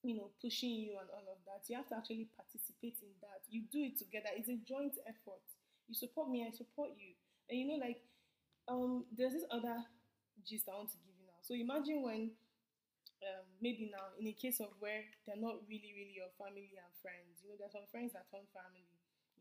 you 0.04 0.16
know, 0.16 0.30
pushing 0.42 0.72
you 0.78 0.96
and 1.00 1.10
all 1.12 1.26
of 1.28 1.40
that. 1.46 1.66
You 1.68 1.78
have 1.78 1.90
to 1.90 1.98
actually 1.98 2.30
participate 2.38 2.98
in 3.02 3.12
that. 3.22 3.44
You 3.50 3.64
do 3.72 3.82
it 3.84 3.98
together. 3.98 4.30
It's 4.36 4.50
a 4.50 4.60
joint 4.68 4.96
effort. 5.08 5.44
You 5.88 5.96
support 5.96 6.30
me, 6.30 6.46
I 6.48 6.52
support 6.56 6.92
you. 6.98 7.14
And 7.50 7.60
you 7.60 7.66
know, 7.68 7.80
like, 7.84 8.02
um, 8.68 9.06
there's 9.16 9.34
this 9.34 9.48
other 9.52 9.84
gist 10.46 10.68
I 10.70 10.76
want 10.76 10.92
to 10.92 11.00
give 11.06 11.16
you 11.20 11.28
now. 11.28 11.40
So 11.42 11.56
imagine 11.56 12.04
when 12.04 12.32
um, 13.26 13.46
maybe 13.62 13.90
now 13.90 14.14
in 14.20 14.28
a 14.30 14.36
case 14.36 14.60
of 14.62 14.70
where 14.80 15.02
they're 15.26 15.40
not 15.40 15.62
really, 15.66 15.94
really 15.98 16.14
your 16.16 16.32
family 16.38 16.70
and 16.78 16.92
friends. 17.02 17.42
You 17.42 17.54
know, 17.54 17.58
there's 17.58 17.74
some 17.74 17.88
friends 17.90 18.14
that 18.14 18.30
turn 18.30 18.46
family. 18.54 18.86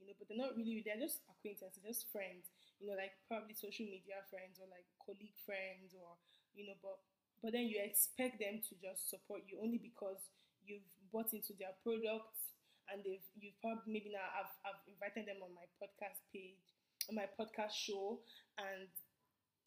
You 0.00 0.08
know, 0.12 0.16
but 0.20 0.28
they're 0.28 0.40
not 0.40 0.56
really. 0.56 0.84
They're 0.84 1.00
just 1.00 1.24
acquaintances, 1.28 1.80
just 1.80 2.08
friends. 2.12 2.52
You 2.80 2.92
know, 2.92 2.96
like 3.00 3.16
probably 3.28 3.56
social 3.56 3.88
media 3.88 4.20
friends 4.28 4.60
or 4.60 4.68
like 4.68 4.84
colleague 5.00 5.36
friends 5.44 5.96
or 5.96 6.16
you 6.52 6.68
know, 6.68 6.76
but 6.84 7.00
but 7.44 7.52
then 7.52 7.68
you 7.68 7.80
expect 7.80 8.40
them 8.40 8.60
to 8.68 8.72
just 8.80 9.08
support 9.08 9.44
you 9.48 9.60
only 9.60 9.80
because 9.80 10.20
you've 10.66 10.86
bought 11.12 11.32
into 11.32 11.54
their 11.58 11.74
products 11.82 12.52
and 12.92 13.02
they've 13.02 13.24
you've 13.38 13.58
probably 13.62 13.86
maybe 13.98 14.10
now 14.14 14.26
I've, 14.34 14.52
I've 14.66 14.82
invited 14.86 15.26
them 15.26 15.42
on 15.42 15.54
my 15.54 15.66
podcast 15.80 16.22
page 16.34 16.60
on 17.08 17.14
my 17.16 17.26
podcast 17.38 17.74
show 17.74 18.18
and 18.58 18.86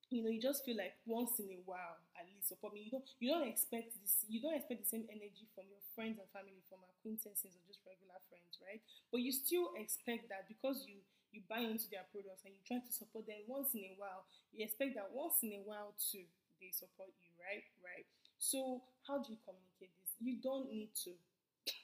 you 0.09 0.23
know 0.25 0.29
you 0.33 0.41
just 0.41 0.65
feel 0.65 0.77
like 0.77 0.97
once 1.05 1.37
in 1.37 1.45
a 1.53 1.61
while 1.69 2.01
at 2.17 2.25
least 2.25 2.49
support 2.49 2.73
me 2.73 2.81
you 2.81 2.91
don't 2.91 3.05
you 3.21 3.29
don't 3.29 3.45
expect 3.45 3.93
this 4.01 4.25
you 4.25 4.41
don't 4.41 4.57
expect 4.57 4.81
the 4.81 4.89
same 4.89 5.05
energy 5.13 5.45
from 5.53 5.69
your 5.69 5.81
friends 5.93 6.17
and 6.17 6.25
family 6.33 6.57
from 6.65 6.81
acquaintances 6.97 7.53
or 7.53 7.61
just 7.69 7.81
regular 7.85 8.17
friends 8.29 8.57
right? 8.65 8.81
But 9.13 9.21
you 9.21 9.29
still 9.31 9.69
expect 9.77 10.27
that 10.33 10.49
because 10.49 10.81
you 10.89 10.97
you 11.29 11.45
buy 11.45 11.61
into 11.61 11.85
their 11.93 12.09
products 12.09 12.41
and 12.41 12.57
you 12.57 12.61
try 12.65 12.81
to 12.81 12.89
support 12.93 13.29
them 13.29 13.45
once 13.45 13.69
in 13.77 13.85
a 13.85 13.95
while 14.01 14.25
you 14.49 14.65
expect 14.65 14.97
that 14.97 15.13
once 15.13 15.37
in 15.45 15.53
a 15.53 15.63
while 15.63 15.93
too 16.01 16.25
they 16.57 16.73
support 16.73 17.13
you 17.21 17.29
right? 17.37 17.63
Right. 17.85 18.05
So 18.41 18.81
how 19.05 19.21
do 19.21 19.29
you 19.29 19.39
communicate 19.45 19.93
this 20.01 20.08
you 20.19 20.37
don't 20.41 20.69
need 20.71 20.91
to. 21.05 21.11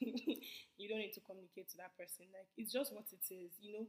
you 0.80 0.86
don't 0.88 0.98
need 1.02 1.14
to 1.14 1.22
communicate 1.24 1.68
to 1.70 1.76
that 1.78 1.94
person. 1.98 2.26
Like 2.34 2.48
it's 2.56 2.72
just 2.72 2.92
what 2.92 3.06
it 3.12 3.22
is. 3.32 3.52
You 3.60 3.72
know, 3.80 3.86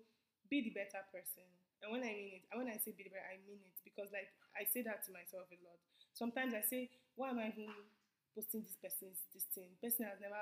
be 0.50 0.62
the 0.64 0.74
better 0.76 1.02
person. 1.12 1.48
And 1.84 1.94
when 1.94 2.02
I 2.02 2.14
mean 2.14 2.42
it, 2.42 2.44
when 2.54 2.68
I 2.70 2.78
say 2.82 2.94
be 2.96 3.06
the 3.06 3.14
better, 3.14 3.28
I 3.28 3.38
mean 3.46 3.62
it 3.66 3.78
because 3.86 4.10
like 4.14 4.30
I 4.58 4.66
say 4.66 4.82
that 4.86 5.06
to 5.08 5.12
myself 5.14 5.50
a 5.52 5.58
lot. 5.66 5.80
Sometimes 6.14 6.54
I 6.58 6.66
say, 6.66 6.90
why 7.16 7.30
am 7.30 7.40
I 7.40 7.54
even 7.54 7.70
posting 8.34 8.66
this 8.66 8.78
person's 8.78 9.22
this 9.34 9.46
thing? 9.54 9.78
Person 9.82 10.10
has 10.10 10.18
never 10.22 10.40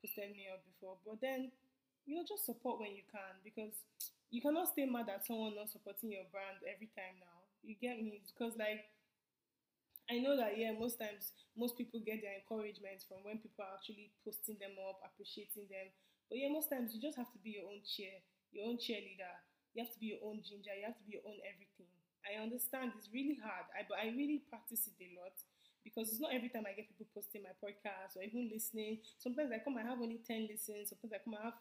posted 0.00 0.32
me 0.32 0.48
up 0.48 0.64
before. 0.64 0.96
But 1.04 1.20
then, 1.20 1.52
you 2.06 2.16
know, 2.16 2.24
just 2.24 2.46
support 2.48 2.80
when 2.80 2.96
you 2.96 3.04
can 3.08 3.36
because 3.44 3.74
you 4.30 4.40
cannot 4.40 4.68
stay 4.72 4.84
mad 4.84 5.08
at 5.08 5.24
someone 5.26 5.56
not 5.56 5.68
supporting 5.72 6.12
your 6.12 6.28
brand 6.32 6.60
every 6.68 6.88
time 6.96 7.16
now. 7.20 7.38
You 7.64 7.74
get 7.80 8.00
me? 8.00 8.20
Because 8.28 8.56
like 8.56 8.84
I 10.08 10.18
know 10.24 10.36
that 10.40 10.56
yeah, 10.56 10.72
most 10.72 10.96
times 10.96 11.32
most 11.56 11.76
people 11.76 12.00
get 12.00 12.24
their 12.24 12.32
encouragement 12.40 13.04
from 13.04 13.20
when 13.28 13.38
people 13.44 13.60
are 13.64 13.76
actually 13.76 14.08
posting 14.24 14.56
them 14.56 14.80
up, 14.80 15.04
appreciating 15.04 15.68
them. 15.68 15.92
But 16.32 16.40
yeah, 16.40 16.48
most 16.48 16.72
times 16.72 16.96
you 16.96 17.00
just 17.00 17.16
have 17.20 17.28
to 17.36 17.40
be 17.44 17.60
your 17.60 17.68
own 17.68 17.84
cheer, 17.84 18.16
your 18.52 18.64
own 18.72 18.80
cheerleader. 18.80 19.32
You 19.76 19.84
have 19.84 19.92
to 19.92 20.00
be 20.00 20.16
your 20.16 20.24
own 20.24 20.40
ginger. 20.40 20.72
You 20.72 20.88
have 20.88 20.96
to 20.96 21.04
be 21.04 21.20
your 21.20 21.26
own 21.28 21.36
everything. 21.44 21.92
I 22.24 22.40
understand 22.40 22.96
it's 22.96 23.08
really 23.12 23.36
hard, 23.40 23.68
I, 23.76 23.84
but 23.88 24.00
I 24.00 24.12
really 24.12 24.44
practice 24.48 24.88
it 24.88 24.96
a 25.00 25.08
lot 25.20 25.32
because 25.84 26.08
it's 26.12 26.20
not 26.20 26.32
every 26.34 26.48
time 26.52 26.64
I 26.68 26.76
get 26.76 26.88
people 26.88 27.08
posting 27.14 27.44
my 27.44 27.54
podcast 27.60 28.16
or 28.16 28.24
even 28.24 28.48
listening. 28.52 29.00
Sometimes 29.20 29.52
I 29.52 29.60
come, 29.60 29.76
I 29.76 29.84
have 29.84 30.00
only 30.00 30.20
ten 30.24 30.48
listens. 30.48 30.88
Sometimes 30.92 31.12
I 31.16 31.20
come, 31.24 31.36
I 31.36 31.44
have 31.52 31.58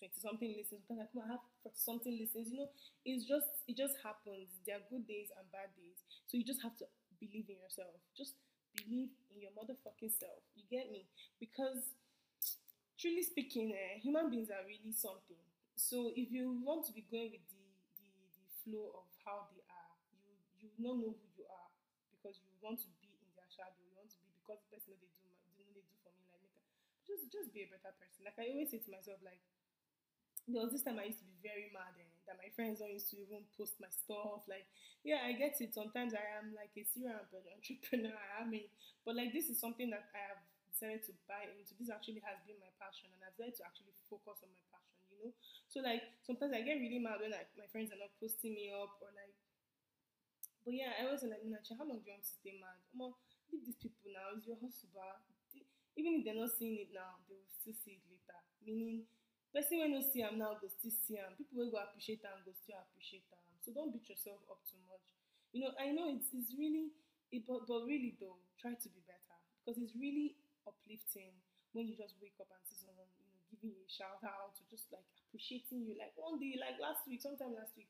twenty 0.00 0.16
something 0.20 0.50
listens. 0.56 0.80
Sometimes 0.84 1.00
I 1.04 1.08
come, 1.12 1.22
I 1.28 1.30
have 1.36 1.44
something 1.76 2.16
listens. 2.18 2.48
You 2.52 2.64
know, 2.64 2.70
it's 3.04 3.24
just 3.24 3.48
it 3.68 3.76
just 3.76 3.96
happens. 4.02 4.48
There 4.66 4.76
are 4.76 4.84
good 4.90 5.04
days 5.06 5.28
and 5.36 5.44
bad 5.52 5.72
days, 5.76 6.00
so 6.28 6.36
you 6.36 6.44
just 6.44 6.60
have 6.64 6.76
to 6.80 6.86
believe 7.22 7.46
in 7.48 7.58
yourself. 7.62 7.94
Just 8.18 8.34
believe 8.74 9.14
in 9.30 9.38
your 9.42 9.54
motherfucking 9.54 10.10
self. 10.18 10.42
You 10.58 10.64
get 10.70 10.90
me? 10.90 11.06
Because 11.38 11.94
truly 12.98 13.22
speaking, 13.22 13.72
eh, 13.74 14.00
human 14.00 14.30
beings 14.30 14.48
are 14.50 14.64
really 14.66 14.92
something. 14.92 15.40
So 15.76 16.12
if 16.14 16.30
you 16.30 16.60
want 16.62 16.86
to 16.88 16.92
be 16.92 17.04
going 17.10 17.32
with 17.32 17.44
the 17.50 17.64
the, 17.98 18.08
the 18.36 18.46
flow 18.64 18.92
of 18.96 19.06
how 19.24 19.48
they 19.52 19.62
are, 19.68 19.92
you 20.24 20.32
you 20.60 20.68
not 20.80 21.00
know 21.00 21.12
who 21.16 21.26
you 21.36 21.44
are 21.48 21.70
because 22.12 22.38
you 22.40 22.48
want 22.62 22.78
to 22.84 22.88
be 23.02 23.10
in 23.10 23.30
their 23.36 23.48
shadow. 23.50 23.80
You 23.82 23.92
want 23.96 24.12
to 24.12 24.18
be 24.22 24.30
because 24.40 24.60
the 24.62 24.68
person 24.72 24.94
they 25.00 25.10
do 25.20 25.26
my, 25.26 25.34
they 25.58 25.66
do 25.72 25.82
for 26.04 26.12
me 26.16 26.24
like 26.32 26.44
just 27.08 27.28
just 27.32 27.50
be 27.52 27.66
a 27.66 27.70
better 27.72 27.92
person. 27.98 28.24
Like 28.24 28.38
I 28.38 28.52
always 28.52 28.70
say 28.70 28.80
to 28.84 28.90
myself, 28.92 29.18
like 29.24 29.42
there 30.48 30.62
was 30.62 30.72
this 30.74 30.82
time 30.82 30.98
I 30.98 31.06
used 31.10 31.22
to 31.22 31.28
be 31.28 31.38
very 31.42 31.70
mad 31.70 31.94
eh, 31.98 32.06
that 32.26 32.38
my 32.38 32.50
friends 32.54 32.82
don't 32.82 32.92
used 32.92 33.10
to 33.14 33.18
even 33.22 33.46
post 33.54 33.78
my 33.78 33.90
stuff. 33.90 34.42
Like, 34.50 34.66
yeah, 35.06 35.22
I 35.22 35.34
get 35.34 35.58
it. 35.62 35.74
Sometimes 35.74 36.14
I 36.14 36.24
am 36.38 36.54
like 36.54 36.74
a 36.74 36.84
serial 36.86 37.22
entrepreneur. 37.22 38.18
I 38.38 38.44
mean, 38.46 38.66
but 39.06 39.14
like 39.14 39.30
this 39.32 39.50
is 39.50 39.58
something 39.62 39.90
that 39.94 40.10
I 40.14 40.20
have 40.34 40.42
decided 40.70 41.06
to 41.10 41.12
buy 41.30 41.46
into. 41.46 41.74
This 41.78 41.90
actually 41.90 42.22
has 42.26 42.42
been 42.46 42.58
my 42.58 42.70
passion, 42.82 43.10
and 43.14 43.22
I've 43.22 43.34
decided 43.38 43.58
to 43.62 43.64
actually 43.66 43.94
focus 44.10 44.42
on 44.42 44.50
my 44.50 44.64
passion. 44.74 44.98
You 45.10 45.18
know, 45.28 45.32
so 45.70 45.78
like 45.82 46.02
sometimes 46.26 46.54
I 46.54 46.62
get 46.66 46.82
really 46.82 46.98
mad 47.02 47.22
when 47.22 47.30
like 47.34 47.50
my 47.54 47.68
friends 47.70 47.94
are 47.94 48.00
not 48.00 48.10
posting 48.18 48.54
me 48.54 48.70
up 48.74 48.98
or 49.02 49.10
like. 49.14 49.34
But 50.64 50.74
yeah, 50.78 50.94
I 50.98 51.10
was 51.10 51.22
like, 51.26 51.42
Nacha, 51.42 51.74
how 51.78 51.84
long 51.86 51.98
do 52.00 52.06
you 52.06 52.14
want 52.14 52.22
to 52.22 52.30
stay 52.38 52.54
mad? 52.62 52.78
Come 52.90 53.10
on, 53.10 53.12
leave 53.50 53.66
these 53.66 53.78
people 53.82 54.14
now. 54.14 54.30
It's 54.38 54.46
your 54.46 54.58
hustle, 54.62 54.90
bar. 54.94 55.18
Even 55.98 56.18
if 56.18 56.24
they're 56.24 56.38
not 56.38 56.54
seeing 56.56 56.78
it 56.80 56.90
now, 56.94 57.20
they 57.28 57.36
will 57.36 57.52
still 57.52 57.76
see 57.84 57.98
it 57.98 58.04
later. 58.08 58.38
Meaning 58.64 59.04
person 59.52 59.78
wey 59.80 59.88
no 59.92 60.00
see 60.00 60.22
am 60.24 60.38
now 60.40 60.56
go 60.60 60.66
still 60.68 60.92
see 61.04 61.16
am. 61.20 61.36
People 61.36 61.60
wey 61.60 61.70
go 61.70 61.78
appreciate 61.80 62.24
am 62.24 62.40
go 62.44 62.52
still 62.56 62.78
appreciate 62.80 63.26
am. 63.32 63.44
So 63.62 63.70
don't 63.76 63.92
beat 63.92 64.08
yourself 64.08 64.40
up 64.50 64.60
too 64.66 64.80
much. 64.88 65.04
You 65.52 65.68
know 65.68 65.72
i 65.76 65.92
know 65.92 66.08
it's, 66.08 66.32
it's 66.32 66.56
really 66.56 66.90
it, 67.32 67.44
but, 67.48 67.64
but 67.68 67.84
really 67.88 68.16
though 68.20 68.40
try 68.60 68.72
to 68.74 68.88
be 68.92 69.00
better. 69.04 69.36
Because 69.62 69.78
it's 69.80 69.94
really 69.94 70.36
uplifting 70.66 71.32
when 71.76 71.88
you 71.88 71.94
just 71.96 72.16
wake 72.20 72.36
up 72.40 72.48
and 72.52 72.62
see 72.66 72.76
someone 72.80 73.08
you 73.20 73.24
know 73.28 73.40
giving 73.52 73.72
you 73.76 73.82
a 73.84 73.90
shout 73.92 74.20
out 74.24 74.52
or 74.56 74.64
just 74.72 74.88
like 74.92 75.04
appreciating 75.28 75.84
you. 75.84 75.94
Like 76.00 76.16
one 76.16 76.40
day 76.40 76.56
like 76.58 76.80
last 76.80 77.04
week 77.08 77.20
sometime 77.22 77.52
last 77.56 77.72
week 77.76 77.88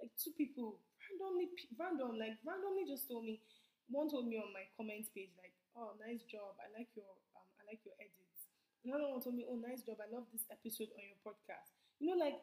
like 0.00 0.10
two 0.16 0.32
people 0.38 0.80
randomly 1.10 1.50
random 1.76 2.16
like 2.16 2.38
randomly 2.46 2.86
just 2.88 3.06
told 3.10 3.26
me 3.26 3.42
one 3.90 4.08
told 4.08 4.30
me 4.30 4.38
on 4.38 4.50
my 4.54 4.64
comment 4.78 5.04
page 5.12 5.34
like 5.42 5.54
oh 5.76 5.92
nice 6.00 6.22
job. 6.30 6.54
I 6.62 6.70
like 6.76 6.90
your 6.94 7.10
um 7.36 7.46
i 7.60 7.62
like 7.68 7.82
your 7.84 7.96
edit 7.98 8.19
Another 8.84 9.08
one 9.12 9.20
told 9.20 9.36
me, 9.36 9.44
Oh, 9.48 9.56
nice 9.60 9.82
job. 9.84 10.00
I 10.00 10.08
love 10.12 10.24
this 10.32 10.46
episode 10.50 10.88
on 10.96 11.04
your 11.04 11.20
podcast. 11.20 11.68
You 12.00 12.12
know, 12.12 12.18
like, 12.20 12.40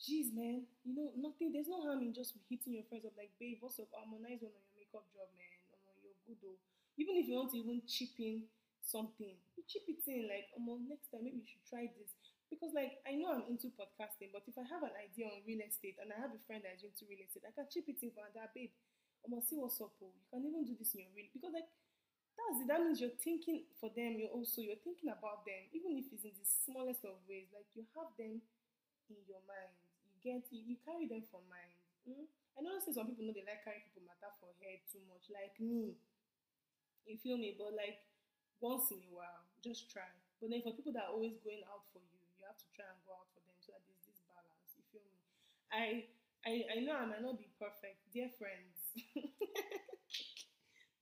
geez, 0.00 0.32
man, 0.32 0.64
you 0.84 0.94
know, 0.96 1.10
nothing, 1.18 1.52
there's 1.52 1.68
no 1.70 1.82
harm 1.84 2.02
in 2.02 2.14
just 2.14 2.34
hitting 2.48 2.74
your 2.78 2.86
friends 2.88 3.06
up, 3.06 3.14
like, 3.18 3.30
babe, 3.38 3.58
what's 3.60 3.78
up? 3.78 3.90
I'm 3.94 4.14
a 4.16 4.20
nice 4.22 4.40
one 4.42 4.54
on 4.54 4.64
your 4.64 4.76
makeup 4.78 5.06
job, 5.12 5.28
man. 5.36 5.56
I'm 5.74 5.82
on 5.90 5.98
your 6.02 6.16
good, 6.26 6.38
though. 6.42 6.58
Even 6.98 7.18
if 7.20 7.26
you 7.28 7.36
want 7.36 7.52
to 7.54 7.60
even 7.60 7.82
chip 7.86 8.14
in 8.18 8.46
something, 8.82 9.36
you 9.56 9.62
chip 9.68 9.84
it 9.90 10.02
in, 10.08 10.26
like, 10.30 10.48
um, 10.56 10.68
next 10.88 11.10
time, 11.12 11.26
maybe 11.26 11.42
you 11.44 11.48
should 11.48 11.66
try 11.68 11.86
this. 11.98 12.10
Because, 12.48 12.74
like, 12.74 12.98
I 13.06 13.14
know 13.14 13.30
I'm 13.30 13.46
into 13.46 13.70
podcasting, 13.78 14.34
but 14.34 14.42
if 14.48 14.58
I 14.58 14.66
have 14.66 14.82
an 14.82 14.94
idea 14.98 15.30
on 15.30 15.44
real 15.46 15.62
estate 15.62 15.98
and 16.02 16.10
I 16.10 16.18
have 16.18 16.34
a 16.34 16.42
friend 16.50 16.62
that 16.66 16.74
is 16.78 16.82
into 16.86 17.06
real 17.06 17.22
estate, 17.22 17.46
I 17.46 17.54
can 17.54 17.68
chip 17.70 17.86
it 17.86 18.02
in 18.02 18.10
for 18.10 18.26
that, 18.34 18.50
babe. 18.56 18.74
I'm 19.22 19.30
gonna 19.36 19.44
see 19.44 19.54
what's 19.60 19.78
up, 19.84 19.92
oh. 20.02 20.10
You 20.16 20.26
can 20.32 20.42
even 20.48 20.64
do 20.66 20.74
this 20.74 20.96
in 20.96 21.04
your 21.06 21.12
real 21.14 21.30
because, 21.30 21.52
like, 21.54 21.68
that's 22.46 22.62
it. 22.64 22.68
That 22.68 22.80
means 22.82 23.00
you're 23.00 23.18
thinking 23.20 23.66
for 23.80 23.90
them. 23.92 24.16
You're 24.18 24.32
also 24.34 24.60
you're 24.62 24.80
thinking 24.82 25.10
about 25.12 25.44
them, 25.44 25.62
even 25.72 25.96
if 25.98 26.08
it's 26.12 26.24
in 26.24 26.34
the 26.34 26.46
smallest 26.46 27.04
of 27.04 27.18
ways. 27.28 27.50
Like 27.52 27.68
you 27.76 27.84
have 27.96 28.10
them 28.16 28.40
in 29.12 29.20
your 29.28 29.42
mind. 29.46 29.72
You 30.08 30.16
get 30.22 30.44
you, 30.52 30.60
you 30.64 30.76
carry 30.84 31.06
them 31.10 31.24
for 31.30 31.42
mind. 31.50 31.74
Mm? 32.08 32.26
I 32.56 32.58
know 32.62 32.76
say 32.82 32.92
some 32.92 33.08
people 33.08 33.24
know 33.28 33.34
they 33.36 33.46
like 33.46 33.64
carrying 33.64 33.84
people 33.90 34.06
matter 34.08 34.32
for 34.40 34.52
head 34.62 34.82
too 34.90 35.02
much, 35.10 35.28
like 35.32 35.56
me. 35.60 35.96
You 37.06 37.16
feel 37.18 37.36
me? 37.36 37.56
But 37.58 37.74
like 37.76 38.00
once 38.60 38.90
in 38.92 39.00
a 39.04 39.12
while, 39.12 39.44
just 39.64 39.90
try. 39.92 40.08
But 40.40 40.50
then 40.50 40.62
for 40.62 40.72
people 40.72 40.92
that 40.96 41.10
are 41.10 41.14
always 41.14 41.36
going 41.44 41.64
out 41.68 41.84
for 41.92 42.00
you, 42.00 42.20
you 42.38 42.44
have 42.48 42.56
to 42.56 42.68
try 42.76 42.88
and 42.88 43.00
go 43.04 43.12
out 43.16 43.28
for 43.36 43.40
them 43.44 43.56
so 43.60 43.72
that 43.76 43.82
there's 43.88 44.04
this 44.08 44.20
balance. 44.30 44.70
You 44.78 44.84
feel 44.92 45.04
me? 45.04 45.20
I 45.72 45.84
I, 46.46 46.52
I 46.72 46.76
know 46.80 46.96
I 46.96 47.04
might 47.04 47.20
not 47.24 47.36
be 47.36 47.48
perfect, 47.60 48.00
dear 48.12 48.32
friends. 48.40 48.80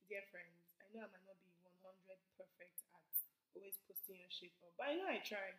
dear 0.09 0.25
friends 0.33 0.59
I 0.81 0.85
know 0.91 1.05
I 1.05 1.09
might 1.13 1.23
not 1.23 1.39
be 1.39 1.51
100 1.63 2.19
perfect 2.35 2.83
at 2.91 3.07
always 3.55 3.77
posting 3.85 4.19
your 4.21 4.31
shit 4.31 4.53
up, 4.65 4.73
but 4.77 4.91
I 4.91 4.97
know 4.99 5.07
I 5.09 5.21
try. 5.23 5.53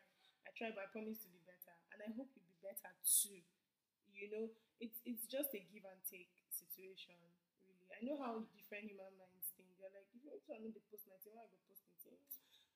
I 0.46 0.50
try, 0.56 0.72
but 0.72 0.86
I 0.86 0.88
promise 0.90 1.20
to 1.24 1.30
be 1.30 1.40
better, 1.44 1.74
and 1.94 2.00
I 2.02 2.08
hope 2.16 2.30
you 2.34 2.42
be 2.44 2.58
better 2.64 2.90
too. 3.04 3.40
You 4.12 4.28
know, 4.28 4.46
it's 4.80 5.00
it's 5.08 5.24
just 5.24 5.54
a 5.56 5.60
give 5.72 5.86
and 5.88 6.00
take 6.04 6.28
situation, 6.50 7.16
really. 7.64 7.86
I 7.90 8.00
know 8.04 8.16
how 8.20 8.44
different 8.56 8.88
human 8.88 9.12
minds 9.20 9.52
think. 9.56 9.68
They're 9.80 9.92
like, 9.92 10.08
if 10.12 10.20
you 10.24 10.32
want 10.32 10.76
to 10.76 10.82
post 10.92 11.04
my 11.08 11.16
thing, 11.20 11.36
why 11.36 11.48
go 11.48 11.58
post 11.68 11.84
my 11.84 11.96
thing? 12.04 12.16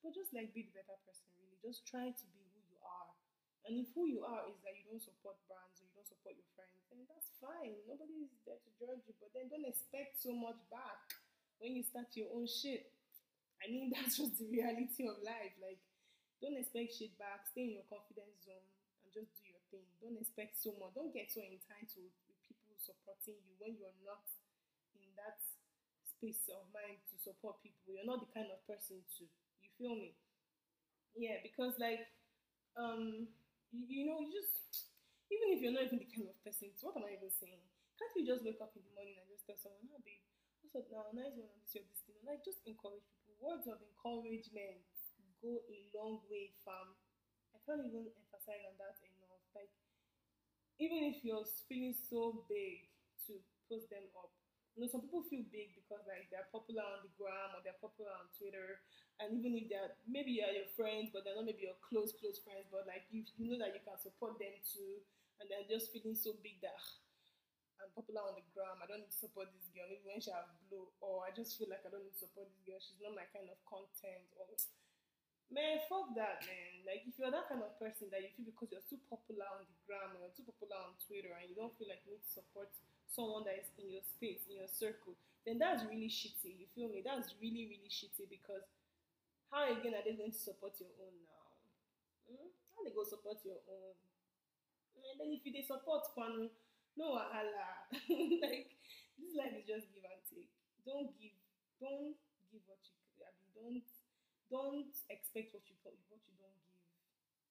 But 0.01 0.13
just 0.13 0.33
like 0.33 0.53
be 0.53 0.65
the 0.69 0.73
better 0.73 0.97
person, 1.05 1.25
really. 1.37 1.57
Just 1.65 1.85
try 1.85 2.13
to 2.13 2.25
be 2.33 2.41
who 2.53 2.61
you 2.69 2.77
are. 2.85 3.09
And 3.65 3.81
if 3.81 3.89
who 3.97 4.05
you 4.05 4.21
are 4.21 4.45
is 4.45 4.61
that 4.61 4.77
you 4.77 4.85
don't 4.85 5.01
support 5.01 5.41
brands 5.49 5.81
or 5.81 5.89
you 5.89 5.93
don't 5.97 6.05
support 6.05 6.37
your 6.37 6.45
friends, 6.53 6.77
then 6.93 7.01
that's 7.09 7.33
fine. 7.41 7.73
Nobody 7.89 8.29
is 8.29 8.33
there 8.45 8.61
to 8.61 8.69
judge 8.77 9.01
you. 9.09 9.17
But 9.17 9.33
then 9.33 9.49
don't 9.49 9.65
expect 9.65 10.21
so 10.21 10.29
much 10.37 10.61
back 10.69 11.01
when 11.57 11.73
you 11.73 11.81
start 11.81 12.13
your 12.13 12.29
own 12.37 12.45
shit. 12.45 12.85
I 13.63 13.71
mean, 13.71 13.91
that's 13.95 14.17
just 14.19 14.37
the 14.39 14.47
reality 14.47 15.07
of 15.07 15.19
life. 15.23 15.55
Like, 15.59 15.79
don't 16.41 16.57
expect 16.59 16.95
shit 16.95 17.15
back. 17.19 17.47
Stay 17.51 17.71
in 17.71 17.73
your 17.79 17.87
confidence 17.87 18.43
zone 18.45 18.67
and 19.03 19.07
just 19.13 19.31
do 19.39 19.43
your 19.47 19.63
thing. 19.71 19.87
Don't 20.03 20.19
expect 20.19 20.59
so 20.59 20.75
much. 20.77 20.93
Don't 20.95 21.13
get 21.15 21.31
so 21.31 21.41
entitled 21.43 22.11
with 22.27 22.37
people 22.45 22.75
supporting 22.79 23.39
you 23.47 23.53
when 23.59 23.75
you're 23.79 23.99
not 24.05 24.23
in 24.99 25.09
that 25.19 25.39
space 26.05 26.47
of 26.51 26.67
mind 26.75 27.01
to 27.11 27.15
support 27.19 27.59
people. 27.63 27.93
You're 27.95 28.07
not 28.07 28.21
the 28.23 28.31
kind 28.35 28.51
of 28.51 28.61
person 28.67 29.01
to. 29.19 29.23
You 29.63 29.69
feel 29.79 29.95
me? 29.97 30.15
Yeah, 31.15 31.39
because 31.41 31.79
like, 31.79 32.03
um, 32.77 33.27
you, 33.71 33.85
you 33.87 34.03
know, 34.07 34.19
you 34.21 34.31
just 34.35 34.91
even 35.31 35.55
if 35.55 35.59
you're 35.63 35.73
not 35.75 35.87
even 35.89 35.99
the 36.03 36.09
kind 36.11 36.29
of 36.29 36.37
person, 36.45 36.69
so 36.77 36.89
what 36.91 36.99
am 36.99 37.07
I 37.09 37.17
even 37.17 37.31
saying? 37.33 37.61
Can't 37.97 38.13
you 38.19 38.25
just 38.27 38.43
wake 38.45 38.61
up 38.61 38.75
in 38.77 38.83
the 38.85 38.93
morning 38.93 39.17
and 39.17 39.27
just 39.31 39.47
tell 39.47 39.57
someone, 39.57 39.87
"Oh, 39.89 40.01
babe, 40.05 40.21
what's 40.61 40.75
up 40.77 40.87
now? 40.91 41.09
Nice 41.15 41.33
one 41.39 41.49
on 41.49 41.59
this 41.63 41.73
your 41.73 41.87
this 41.89 42.03
thing. 42.05 42.19
Like 42.27 42.43
just 42.45 42.61
encourage 42.69 43.05
people. 43.09 43.24
Words 43.45 43.69
of 43.69 43.77
encouragement 43.77 44.81
go 45.37 45.61
a 45.69 45.77
long 45.93 46.25
way, 46.33 46.49
fam. 46.65 46.97
I 47.53 47.61
can't 47.61 47.85
even 47.85 48.09
emphasize 48.09 48.65
on 48.65 48.73
that 48.81 48.97
enough. 49.05 49.45
Like 49.53 49.69
even 50.81 51.05
if 51.07 51.23
you're 51.23 51.45
feeling 51.69 51.93
so 51.95 52.43
big 52.49 52.89
to 53.27 53.39
post 53.69 53.89
them 53.89 54.05
up. 54.17 54.31
You 54.75 54.83
know, 54.83 54.91
some 54.91 55.07
people 55.07 55.23
feel 55.31 55.47
big 55.55 55.71
because 55.71 56.03
like 56.03 56.27
they're 56.27 56.51
popular 56.51 56.83
on 56.83 56.99
the 57.07 57.11
gram 57.15 57.55
or 57.55 57.63
they're 57.63 57.79
popular 57.79 58.11
on 58.11 58.27
Twitter, 58.35 58.83
and 59.23 59.31
even 59.31 59.55
if 59.55 59.71
they're 59.71 59.95
maybe 60.03 60.35
you're 60.35 60.51
your 60.51 60.67
friends, 60.75 61.15
but 61.15 61.23
they're 61.23 61.37
not 61.37 61.47
maybe 61.47 61.63
your 61.63 61.79
close 61.79 62.11
close 62.11 62.43
friends, 62.43 62.67
but 62.67 62.83
like 62.83 63.07
you, 63.07 63.23
you 63.39 63.47
know 63.47 63.59
that 63.63 63.71
you 63.71 63.79
can 63.87 63.95
support 63.95 64.35
them 64.35 64.51
too, 64.67 64.99
and 65.39 65.47
they're 65.47 65.63
just 65.71 65.95
feeling 65.95 66.11
so 66.11 66.35
big 66.43 66.59
that 66.59 66.75
ah, 66.75 66.91
I'm 67.79 67.91
popular 67.91 68.23
on 68.23 68.35
the 68.39 68.45
gram. 68.55 68.79
I 68.79 68.87
don't 68.87 69.03
need 69.03 69.11
to 69.11 69.21
support 69.23 69.51
this 69.51 69.67
girl. 69.75 69.87
Maybe 69.87 70.07
when 70.07 70.23
she 70.23 70.31
have 70.31 70.47
blow, 70.71 70.91
or 71.03 71.27
I 71.27 71.35
just 71.35 71.59
feel 71.59 71.67
like 71.67 71.83
I 71.83 71.91
don't 71.91 72.03
need 72.03 72.15
to 72.15 72.23
support 72.23 72.47
this 72.47 72.63
girl. 72.63 72.79
She's 72.79 72.99
not 73.03 73.15
my 73.15 73.27
kind 73.35 73.51
of 73.51 73.59
content. 73.67 74.31
Or 74.39 74.47
man, 75.51 75.83
fuck 75.85 76.15
that, 76.15 76.43
man. 76.47 76.87
Like 76.87 77.05
if 77.05 77.19
you're 77.19 77.33
that 77.33 77.51
kind 77.51 77.61
of 77.61 77.75
person 77.77 78.09
that 78.09 78.23
you 78.23 78.31
feel 78.33 78.47
because 78.49 78.71
you're 78.71 78.87
too 78.87 79.01
popular 79.11 79.45
on 79.51 79.67
the 79.67 79.77
gram 79.85 80.15
or 80.17 80.31
too 80.33 80.47
popular 80.47 80.79
on 80.79 80.95
Twitter 81.03 81.35
and 81.35 81.51
you 81.51 81.55
don't 81.57 81.73
feel 81.75 81.91
like 81.91 82.01
you 82.07 82.17
need 82.17 82.25
to 82.25 82.33
support 82.33 82.71
someone 83.11 83.45
that 83.47 83.55
is 83.55 83.69
in 83.79 83.91
your 83.91 84.03
space, 84.03 84.43
in 84.51 84.59
your 84.59 84.71
circle, 84.71 85.15
then 85.47 85.61
that's 85.61 85.85
really 85.87 86.09
shitty. 86.09 86.51
You 86.51 86.67
feel 86.73 86.89
me? 86.89 86.99
That's 87.05 87.31
really, 87.39 87.69
really 87.69 87.91
shitty 87.91 88.27
because 88.27 88.65
how 89.53 89.69
again 89.69 89.95
are 89.95 90.03
they 90.03 90.17
going 90.17 90.33
to 90.33 90.37
support 90.37 90.75
your 90.81 90.91
own 90.99 91.15
now? 91.23 91.47
Hmm? 92.27 92.49
How 92.75 92.83
they 92.83 92.91
go 92.91 93.05
support 93.05 93.39
your 93.45 93.61
own? 93.69 93.95
And 94.99 95.15
then 95.21 95.29
if 95.31 95.45
you 95.45 95.53
they 95.53 95.63
support 95.63 96.03
one 96.17 96.49
no 96.97 97.15
wahala. 97.15 97.67
like 98.43 98.71
this 99.19 99.31
life 99.35 99.55
is 99.59 99.65
just 99.67 99.85
give 99.93 100.05
and 100.07 100.23
take. 100.27 100.51
Don't 100.85 101.11
give, 101.19 101.35
don't 101.81 102.15
give 102.51 102.63
what 102.67 102.81
you. 102.87 102.95
I 103.23 103.31
mean, 103.39 103.51
don't 103.55 103.83
don't 104.51 104.93
expect 105.09 105.53
what 105.55 105.65
you 105.67 105.75
what 105.83 105.95
you 106.25 106.33
don't 106.39 106.59
give. 106.65 106.83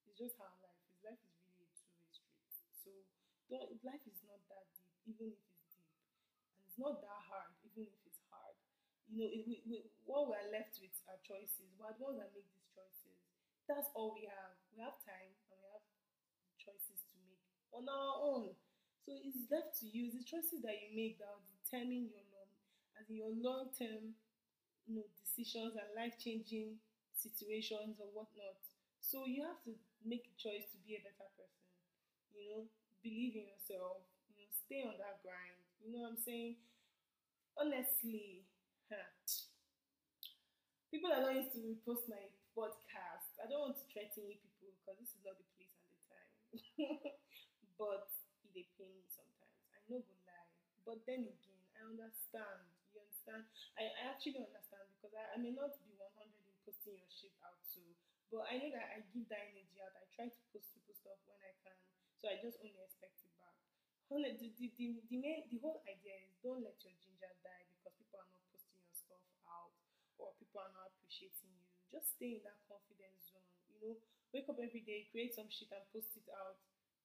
It's 0.08 0.18
just 0.18 0.36
how 0.40 0.50
life 0.62 0.80
is. 0.88 0.98
Life 1.04 1.20
is 1.22 1.34
really 1.44 1.66
a 1.68 2.08
two 2.14 2.26
way 2.32 2.48
street. 2.48 2.76
So 2.84 2.90
don't 3.50 3.78
life 3.84 4.04
is 4.08 4.20
not 4.26 4.40
that 4.50 4.66
deep, 4.76 4.94
even 5.08 5.34
if 5.34 5.40
it's 5.60 5.76
deep, 5.76 5.92
and 6.56 6.64
it's 6.66 6.78
not 6.80 7.00
that 7.04 7.20
hard, 7.30 7.52
even 7.66 7.88
if 7.90 8.00
it's 8.08 8.22
hard. 8.32 8.56
You 9.10 9.16
know, 9.24 9.30
it, 9.30 9.42
we, 9.46 9.54
we, 9.68 9.76
what 10.08 10.28
we're 10.32 10.48
left 10.54 10.80
with 10.80 10.96
are 11.10 11.20
choices. 11.26 11.68
The 11.76 11.84
ones 11.84 12.18
that 12.20 12.32
make 12.32 12.48
these 12.54 12.70
choices. 12.72 13.18
That's 13.68 13.88
all 13.96 14.12
we 14.16 14.28
have. 14.28 14.56
We 14.74 14.82
have 14.84 14.96
time 15.04 15.32
and 15.52 15.58
we 15.60 15.68
have 15.72 15.84
choices 16.58 17.00
to 17.08 17.14
make 17.24 17.40
on 17.72 17.86
our 17.88 18.14
own. 18.22 18.54
So 19.04 19.12
it's 19.23 19.44
left 19.52 19.78
to 19.80 19.87
you. 19.87 20.08
It's 20.08 20.16
the 20.18 20.25
choices 20.25 20.61
that 20.64 20.80
you 20.80 20.90
make 20.96 21.18
that 21.20 21.28
will 21.30 21.46
determine 21.62 22.08
your 22.08 22.25
long, 22.32 22.50
as 22.99 23.04
in 23.11 23.16
your 23.20 23.32
long 23.37 23.68
term, 23.76 24.16
you 24.87 24.92
know, 25.00 25.06
decisions 25.20 25.76
and 25.76 25.88
life 25.96 26.16
changing 26.18 26.78
situations 27.14 28.00
or 28.00 28.08
whatnot. 28.14 28.58
So 29.00 29.26
you 29.26 29.44
have 29.44 29.61
to 29.68 29.73
make 30.04 30.26
a 30.30 30.37
choice 30.40 30.66
to 30.73 30.78
be 30.87 30.96
a 30.96 31.02
better 31.04 31.28
person. 31.37 31.70
You 32.34 32.44
know, 32.50 32.62
believe 33.04 33.37
in 33.37 33.46
yourself. 33.52 34.04
You 34.30 34.44
know, 34.44 34.50
stay 34.66 34.82
on 34.87 34.96
that 35.00 35.23
grind. 35.25 35.58
You 35.84 35.92
know 35.94 36.02
what 36.08 36.16
I'm 36.16 36.23
saying? 36.25 36.56
Honestly, 37.58 38.44
huh, 38.90 39.11
people 40.90 41.12
are 41.12 41.20
not 41.20 41.34
used 41.34 41.52
to 41.52 41.61
repost 41.61 42.08
my 42.08 42.25
podcast. 42.56 43.28
I 43.42 43.49
don't 43.50 43.61
want 43.61 43.76
to 43.76 43.84
threaten 43.92 44.25
you 44.30 44.37
people 44.40 44.73
because 44.80 44.96
this 45.00 45.12
is 45.12 45.20
not 45.25 45.37
the 45.37 45.49
place 45.56 45.76
and 45.84 45.92
the 45.92 46.00
time. 46.08 47.12
pain 48.84 49.00
me 49.00 49.08
sometimes. 49.08 49.64
I 49.72 49.80
know 49.88 50.04
go 50.04 50.12
lie. 50.28 50.52
But 50.84 51.00
then 51.08 51.24
again, 51.24 51.64
I 51.72 51.88
understand. 51.88 52.68
You 52.92 53.00
understand? 53.00 53.48
I, 53.80 53.88
I 53.88 54.12
actually 54.12 54.36
don't 54.36 54.52
understand 54.52 54.84
because 54.92 55.16
I, 55.16 55.24
I 55.32 55.36
may 55.40 55.56
not 55.56 55.72
be 55.80 55.96
100 55.96 56.04
in 56.28 56.56
posting 56.68 57.00
your 57.00 57.08
shit 57.08 57.32
out 57.40 57.56
too. 57.72 57.96
But 58.28 58.44
I 58.52 58.60
know 58.60 58.68
that 58.76 58.92
I 58.92 59.00
give 59.08 59.24
that 59.32 59.40
energy 59.56 59.80
out. 59.80 59.96
I 59.96 60.04
try 60.12 60.28
to 60.28 60.40
post 60.52 60.68
people 60.76 60.92
stuff 60.92 61.16
when 61.24 61.40
I 61.40 61.56
can. 61.64 61.76
So 62.20 62.28
I 62.28 62.36
just 62.44 62.60
only 62.60 62.76
expect 62.76 63.24
it 63.24 63.32
back. 63.40 63.56
The, 64.12 64.20
the, 64.20 64.48
the, 64.52 64.86
the, 65.08 65.18
main, 65.18 65.48
the 65.48 65.58
whole 65.64 65.80
idea 65.88 66.20
is 66.20 66.36
don't 66.44 66.60
let 66.60 66.76
your 66.84 66.94
ginger 67.00 67.32
die 67.40 67.64
because 67.72 67.96
people 67.96 68.20
are 68.20 68.28
not 68.30 68.44
posting 68.52 68.78
your 68.84 68.94
stuff 68.94 69.24
out 69.48 69.72
or 70.20 70.36
people 70.36 70.60
are 70.60 70.72
not 70.76 70.92
appreciating 70.92 71.50
you. 71.56 71.64
Just 71.88 72.20
stay 72.20 72.36
in 72.38 72.42
that 72.44 72.60
confidence 72.68 73.32
zone. 73.32 73.48
You 73.72 73.76
know, 73.80 73.94
wake 74.30 74.46
up 74.50 74.60
every 74.60 74.84
day, 74.84 75.08
create 75.08 75.32
some 75.32 75.48
shit 75.48 75.72
and 75.72 75.82
post 75.90 76.14
it 76.14 76.28
out. 76.30 76.60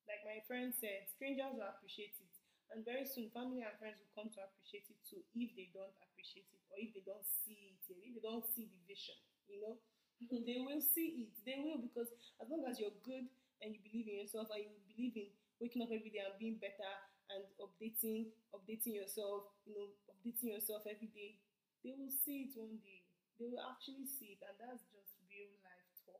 Like 0.10 0.26
my 0.26 0.42
friend 0.50 0.74
said, 0.74 1.06
strangers 1.08 1.54
will 1.54 1.70
appreciate 1.70 2.18
it. 2.18 2.34
And 2.74 2.86
very 2.86 3.06
soon, 3.06 3.30
family 3.34 3.62
and 3.66 3.74
friends 3.82 3.98
will 4.02 4.14
come 4.14 4.30
to 4.34 4.42
appreciate 4.46 4.86
it 4.90 5.00
too 5.06 5.22
if 5.34 5.54
they 5.58 5.70
don't 5.74 5.94
appreciate 6.06 6.50
it 6.54 6.62
or 6.70 6.78
if 6.78 6.94
they 6.94 7.02
don't 7.06 7.26
see 7.26 7.74
it 7.74 7.82
if 7.90 8.14
they 8.14 8.22
don't 8.22 8.46
see 8.46 8.70
the 8.70 8.82
vision, 8.86 9.18
you 9.50 9.58
know. 9.62 9.78
they 10.48 10.60
will 10.62 10.82
see 10.82 11.26
it. 11.26 11.34
They 11.46 11.58
will 11.62 11.82
because 11.82 12.10
as 12.42 12.48
long 12.50 12.66
as 12.70 12.78
you're 12.78 12.94
good 13.06 13.26
and 13.62 13.74
you 13.74 13.80
believe 13.82 14.06
in 14.10 14.22
yourself 14.26 14.50
and 14.54 14.66
you 14.66 14.74
believe 14.90 15.16
in 15.18 15.30
waking 15.62 15.82
up 15.82 15.90
every 15.94 16.10
day 16.14 16.22
and 16.26 16.36
being 16.38 16.58
better 16.62 16.94
and 17.34 17.46
updating, 17.62 18.30
updating 18.54 18.98
yourself, 18.98 19.50
you 19.66 19.74
know, 19.78 19.88
updating 20.10 20.54
yourself 20.54 20.86
every 20.90 21.10
day, 21.14 21.38
they 21.84 21.94
will 21.98 22.12
see 22.12 22.50
it 22.50 22.54
one 22.58 22.78
day. 22.84 23.02
They 23.40 23.48
will 23.48 23.62
actually 23.64 24.06
see 24.06 24.36
it, 24.36 24.42
and 24.44 24.56
that's 24.60 24.84
just 24.92 25.16
real 25.32 25.50
life 25.64 25.88
talk. 26.04 26.20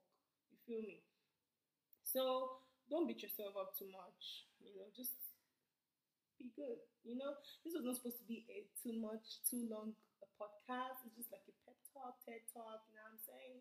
You 0.50 0.58
feel 0.64 0.82
me? 0.88 1.04
So 2.04 2.60
don't 2.90 3.08
beat 3.08 3.22
yourself 3.24 3.56
up 3.58 3.78
too 3.78 3.90
much. 3.92 4.46
You 4.60 4.76
know, 4.76 4.88
just 4.96 5.14
be 6.38 6.50
good. 6.56 6.80
You 7.04 7.16
know, 7.18 7.36
this 7.64 7.74
was 7.76 7.84
not 7.86 7.96
supposed 7.98 8.20
to 8.20 8.28
be 8.28 8.46
a 8.50 8.66
too 8.80 8.96
much, 9.00 9.44
too 9.48 9.68
long 9.70 9.94
a 10.24 10.28
podcast. 10.40 11.04
It's 11.06 11.16
just 11.16 11.32
like 11.32 11.46
a 11.48 11.56
pep 11.66 11.80
talk, 11.94 12.16
TED 12.26 12.44
talk. 12.52 12.84
You 12.88 12.96
know 12.98 13.06
what 13.08 13.16
I'm 13.16 13.22
saying? 13.24 13.60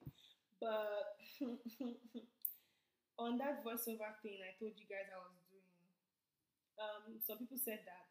But 0.59 1.15
on 3.19 3.39
that 3.39 3.63
voiceover 3.65 4.11
thing, 4.23 4.41
I 4.43 4.55
told 4.59 4.75
you 4.79 4.87
guys 4.89 5.09
I 5.13 5.19
was 5.21 5.37
doing. 5.51 5.67
Um, 6.79 7.19
some 7.23 7.39
people 7.39 7.59
said 7.59 7.83
that. 7.85 8.09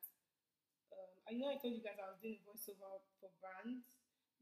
Um, 0.92 1.12
I 1.28 1.34
know 1.40 1.50
I 1.52 1.58
told 1.60 1.76
you 1.76 1.84
guys 1.84 2.00
I 2.00 2.12
was 2.12 2.20
doing 2.22 2.40
voiceover 2.48 3.04
for 3.20 3.32
brands. 3.42 3.88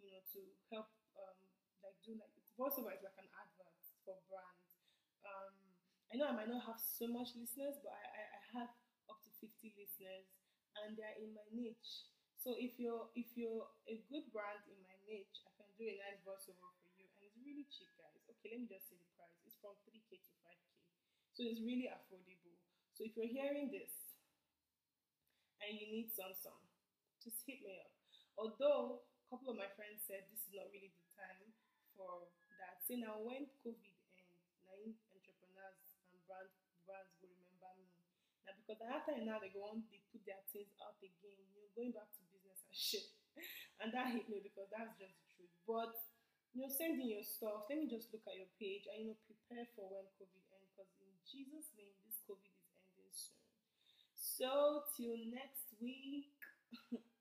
You 0.02 0.12
know, 0.14 0.22
to 0.36 0.42
help 0.74 0.90
um, 1.18 1.38
like 1.86 1.98
do 2.06 2.18
like 2.18 2.34
voiceover 2.58 2.94
is 2.94 3.04
like 3.06 3.18
an 3.22 3.30
advert 3.38 3.78
for 4.06 4.18
brands. 4.30 4.66
Um, 5.26 5.54
I 6.12 6.18
know 6.18 6.28
I 6.30 6.36
might 6.38 6.50
not 6.50 6.66
have 6.66 6.80
so 6.82 7.06
much 7.10 7.36
listeners, 7.38 7.78
but 7.84 7.94
I, 7.94 8.04
I, 8.06 8.24
I 8.38 8.42
have 8.62 8.72
up 9.10 9.20
to 9.26 9.30
50 9.42 9.74
listeners 9.78 10.26
and 10.82 10.98
they're 10.98 11.18
in 11.22 11.34
my 11.36 11.46
niche. 11.54 12.10
So 12.42 12.54
if 12.58 12.78
you're 12.78 13.10
if 13.18 13.34
you're 13.34 13.66
a 13.90 13.98
good 14.10 14.26
brand 14.30 14.62
in 14.70 14.78
my 14.86 14.96
niche, 15.10 15.42
I 15.46 15.52
can 15.58 15.70
do 15.78 15.86
a 15.90 15.96
nice 15.98 16.22
voiceover 16.22 16.70
for 16.78 16.90
you 16.98 17.06
and 17.10 17.22
it's 17.26 17.38
really 17.42 17.66
cheap 17.74 17.90
guys. 17.98 18.22
Okay, 18.38 18.54
let 18.54 18.62
me 18.66 18.68
just 18.70 18.86
say 18.90 18.98
the 19.02 19.10
price. 19.18 19.38
It's 19.46 19.58
from 19.62 19.74
3k 19.86 20.22
to 20.22 20.32
5k. 20.46 20.66
So 21.34 21.42
it's 21.46 21.62
really 21.62 21.90
affordable. 21.90 22.58
So 22.94 23.04
if 23.06 23.18
you're 23.18 23.30
hearing 23.32 23.74
this 23.74 23.94
and 25.64 25.76
you 25.76 25.88
need 25.92 26.08
some 26.16 26.32
some, 26.36 26.60
just 27.24 27.44
hit 27.48 27.60
me 27.64 27.76
up. 27.82 27.92
Although 28.40 29.04
a 29.04 29.26
couple 29.32 29.52
of 29.52 29.58
my 29.60 29.68
friends 29.76 30.04
said 30.08 30.28
this 30.32 30.44
is 30.48 30.54
not 30.56 30.70
really 30.72 30.92
the 30.94 31.06
time 31.16 31.52
for 31.96 32.28
that. 32.60 32.84
Say 32.88 33.00
now 33.00 33.20
when 33.20 33.48
COVID 33.64 33.96
ends, 34.20 34.44
nine 34.68 34.96
entrepreneurs 35.12 35.96
and 36.12 36.20
brand 36.28 36.52
brands 36.88 37.12
will 37.20 37.34
remember 37.36 37.72
me. 37.80 37.90
Now 38.46 38.54
because 38.62 38.80
after 38.86 39.18
now 39.26 39.42
they 39.42 39.50
go 39.50 39.66
on 39.66 39.84
they 39.90 40.02
put 40.14 40.22
their 40.26 40.42
things 40.54 40.72
out 40.82 40.98
again, 41.02 41.18
you 41.22 41.50
know, 41.58 41.68
going 41.74 41.94
back 41.94 42.10
to 42.14 42.22
business 42.30 42.62
and 42.66 42.78
shit. 42.78 43.10
and 43.82 43.90
that 43.92 44.14
hit 44.14 44.30
me 44.30 44.40
because 44.40 44.70
that's 44.72 44.94
just 44.96 45.18
the 45.18 45.28
truth. 45.34 45.56
But 45.66 45.94
you 46.56 46.64
know, 46.64 46.72
sending 46.72 47.12
your 47.12 47.26
stuff. 47.26 47.68
Let 47.68 47.84
me 47.84 47.92
just 47.92 48.14
look 48.16 48.24
at 48.30 48.40
your 48.40 48.48
page 48.56 48.88
and 48.88 48.98
you 49.02 49.06
know 49.12 49.20
prepare 49.28 49.68
for 49.76 49.92
when 49.92 50.08
COVID 50.16 50.46
ends 50.56 50.72
because 50.72 50.88
in 51.04 51.12
Jesus' 51.28 51.74
name 51.76 51.92
this 52.08 52.24
COVID 52.24 52.48
is 52.48 52.72
ending 52.72 53.12
soon. 53.12 53.44
So 54.16 54.86
till 54.94 55.18
next 55.34 55.74
week. 55.82 56.32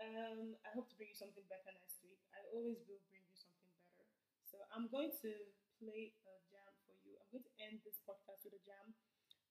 um, 0.00 0.56
I 0.64 0.70
hope 0.72 0.88
to 0.88 0.96
bring 0.96 1.12
you 1.12 1.18
something 1.18 1.44
better 1.52 1.72
next 1.76 2.00
week. 2.00 2.20
I 2.32 2.40
always 2.56 2.80
will 2.88 3.04
bring 3.12 3.24
you 3.28 3.36
something 3.36 3.72
better. 3.84 4.08
So 4.48 4.64
I'm 4.72 4.88
going 4.88 5.12
to 5.20 5.32
play 5.76 6.16
a 6.24 6.34
jam 6.48 6.72
for 6.84 6.96
you. 7.04 7.20
I'm 7.20 7.28
going 7.30 7.44
to 7.44 7.56
end 7.60 7.84
this 7.84 8.00
podcast 8.08 8.48
with 8.48 8.56
a 8.56 8.62
jam. 8.64 8.96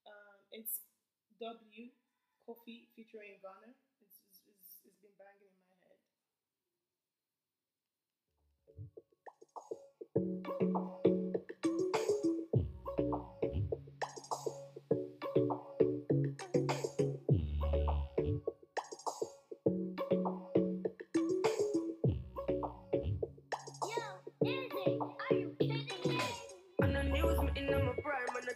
Um, 0.07 0.39
it's 0.51 0.81
W 1.39 1.89
Koffee 2.45 2.87
featuring 2.95 3.39
Gunna. 3.41 3.73
It's, 4.01 4.19
it's, 4.27 4.39
it's 4.85 4.97
been 5.01 5.15
banging 5.17 5.51
in 5.51 5.63
my 5.67 5.75
head. 10.71 10.98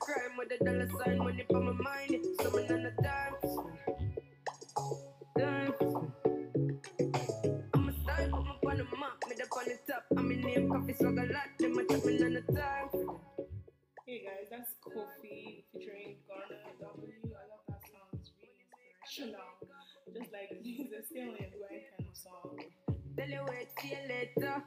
Crime 0.04 0.36
with 0.38 0.50
the 0.50 0.58
dollar 0.66 0.90
sign, 1.00 1.18
money 1.18 1.46
for 1.50 1.62
my 1.62 1.72
mind. 1.72 2.26
Someone 2.42 2.70
on 2.70 2.84
the. 2.84 2.92
I'm 7.74 7.88
a 7.88 7.94
style, 8.04 8.30
put 8.30 8.44
me 8.44 8.72
on 8.72 8.78
the 8.78 8.84
map, 9.00 9.24
me 9.30 9.36
up 9.42 9.58
on 9.58 9.64
the 9.64 9.78
top. 9.88 10.04
I'm 10.18 10.30
in 10.30 10.42
name, 10.42 10.70
coffee 10.70 10.94
swag 11.00 11.18
a 11.20 11.32
lot, 11.32 11.48
them 11.58 11.78
a 11.80 11.86
chat 11.86 12.06
me 12.06 12.22
on 12.22 12.34
the 12.34 12.42
time. 12.52 12.90
Hey 14.06 14.26
guys, 14.26 14.52
that's 14.52 14.76
Koffee 14.84 15.64
featuring 15.72 16.18
Gunna 16.28 16.60
W. 16.82 17.14
I 17.24 17.48
love 17.48 17.64
that 17.70 17.80
song. 17.88 18.12
It's 18.20 18.32
really 18.36 18.60
inspirational. 18.60 19.56
Just 20.14 20.34
like 20.34 20.50
it's 20.66 21.12
a 21.16 21.22
on 21.22 21.38
your 21.40 21.48
kind 21.96 22.12
of 22.12 22.18
song. 22.18 22.60
Tell 23.16 23.30
you 23.30 23.46
wait, 23.48 23.70
see 23.80 23.96
you 23.96 24.04
later. 24.10 24.64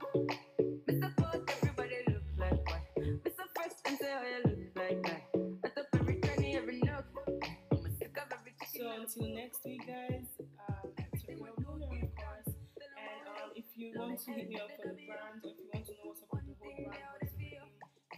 To 14.27 14.33
hit 14.33 14.49
me 14.49 14.57
up 14.57 14.67
for 14.75 14.91
the 14.91 15.07
brand, 15.07 15.39
if 15.39 15.55
you 15.55 15.71
want 15.71 15.87
to 15.87 15.93
know 15.95 16.11
what's 16.11 16.19
up 16.27 16.35
with 16.35 16.43
the 16.51 16.55
whole 16.59 16.75
brand, 16.83 17.31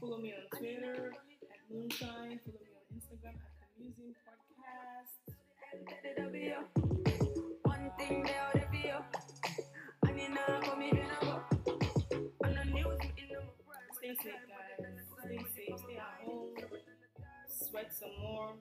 follow 0.00 0.16
me 0.16 0.32
on 0.32 0.48
Twitter 0.56 1.12
at 1.12 1.60
Moonshine. 1.68 2.40
Follow 2.48 2.64
me 2.64 2.72
on 2.80 2.88
Instagram 2.96 3.36
at 3.36 3.52
the 3.60 3.68
Musing 3.76 4.16
Podcast. 4.24 5.36
One 7.64 7.92
thing 8.00 8.24
they 8.24 8.40
out 8.40 8.56
of 8.56 8.72
you. 8.72 8.96
And 10.08 10.16
you 10.16 10.28
know, 10.32 10.60
come 10.64 10.80
in 10.80 10.96
and 10.96 11.12
go. 11.20 11.44
On 12.40 12.54
the 12.56 12.64
news, 12.72 12.96
me 13.04 13.12
in 13.20 13.44
my. 13.68 13.76
Stay 14.00 14.16
safe, 14.16 14.48
guys. 14.48 14.88
Stay 15.20 15.36
safe. 15.36 15.76
Stay 15.76 15.96
at 16.00 16.24
home. 16.24 16.56
Sweat 17.52 17.92
some 17.92 18.16
more. 18.22 18.54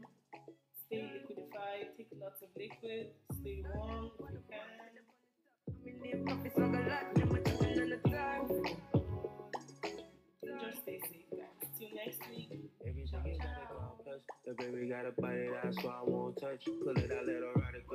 Stay 0.86 1.00
liquidified. 1.00 1.96
Take 1.96 2.12
lots 2.20 2.42
of 2.42 2.50
liquid. 2.58 3.16
Stay 3.40 3.64
warm 3.74 4.12
Just 10.60 10.82
stay 10.82 11.00
safe. 11.00 11.40
Till 11.78 11.90
next 11.96 12.22
week. 12.30 12.50
The 14.46 14.54
baby 14.54 14.88
got 14.88 15.06
a 15.06 15.22
body 15.22 15.50
that's 15.62 15.84
why 15.84 15.92
I 15.92 16.04
won't 16.04 16.40
touch. 16.40 16.66
Pull 16.66 16.90
it 16.92 16.98
it, 16.98 17.12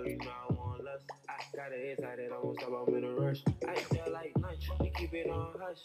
you 0.07 0.17
know 0.19 0.31
I 0.31 0.53
want 0.53 0.85
lust. 0.85 1.05
I 1.29 1.57
got 1.57 1.73
it 1.73 1.99
excited, 1.99 2.31
I 2.33 2.39
won't 2.43 2.59
stop, 2.61 2.87
I'm 2.87 2.95
in 2.95 3.05
a 3.05 3.13
rush. 3.15 3.43
I 3.69 3.75
feel 3.75 4.13
like 4.13 4.33
lunch, 4.39 4.71
we 4.81 4.91
keep 4.91 5.15
it 5.15 5.31
on 5.31 5.55
hush. 5.59 5.83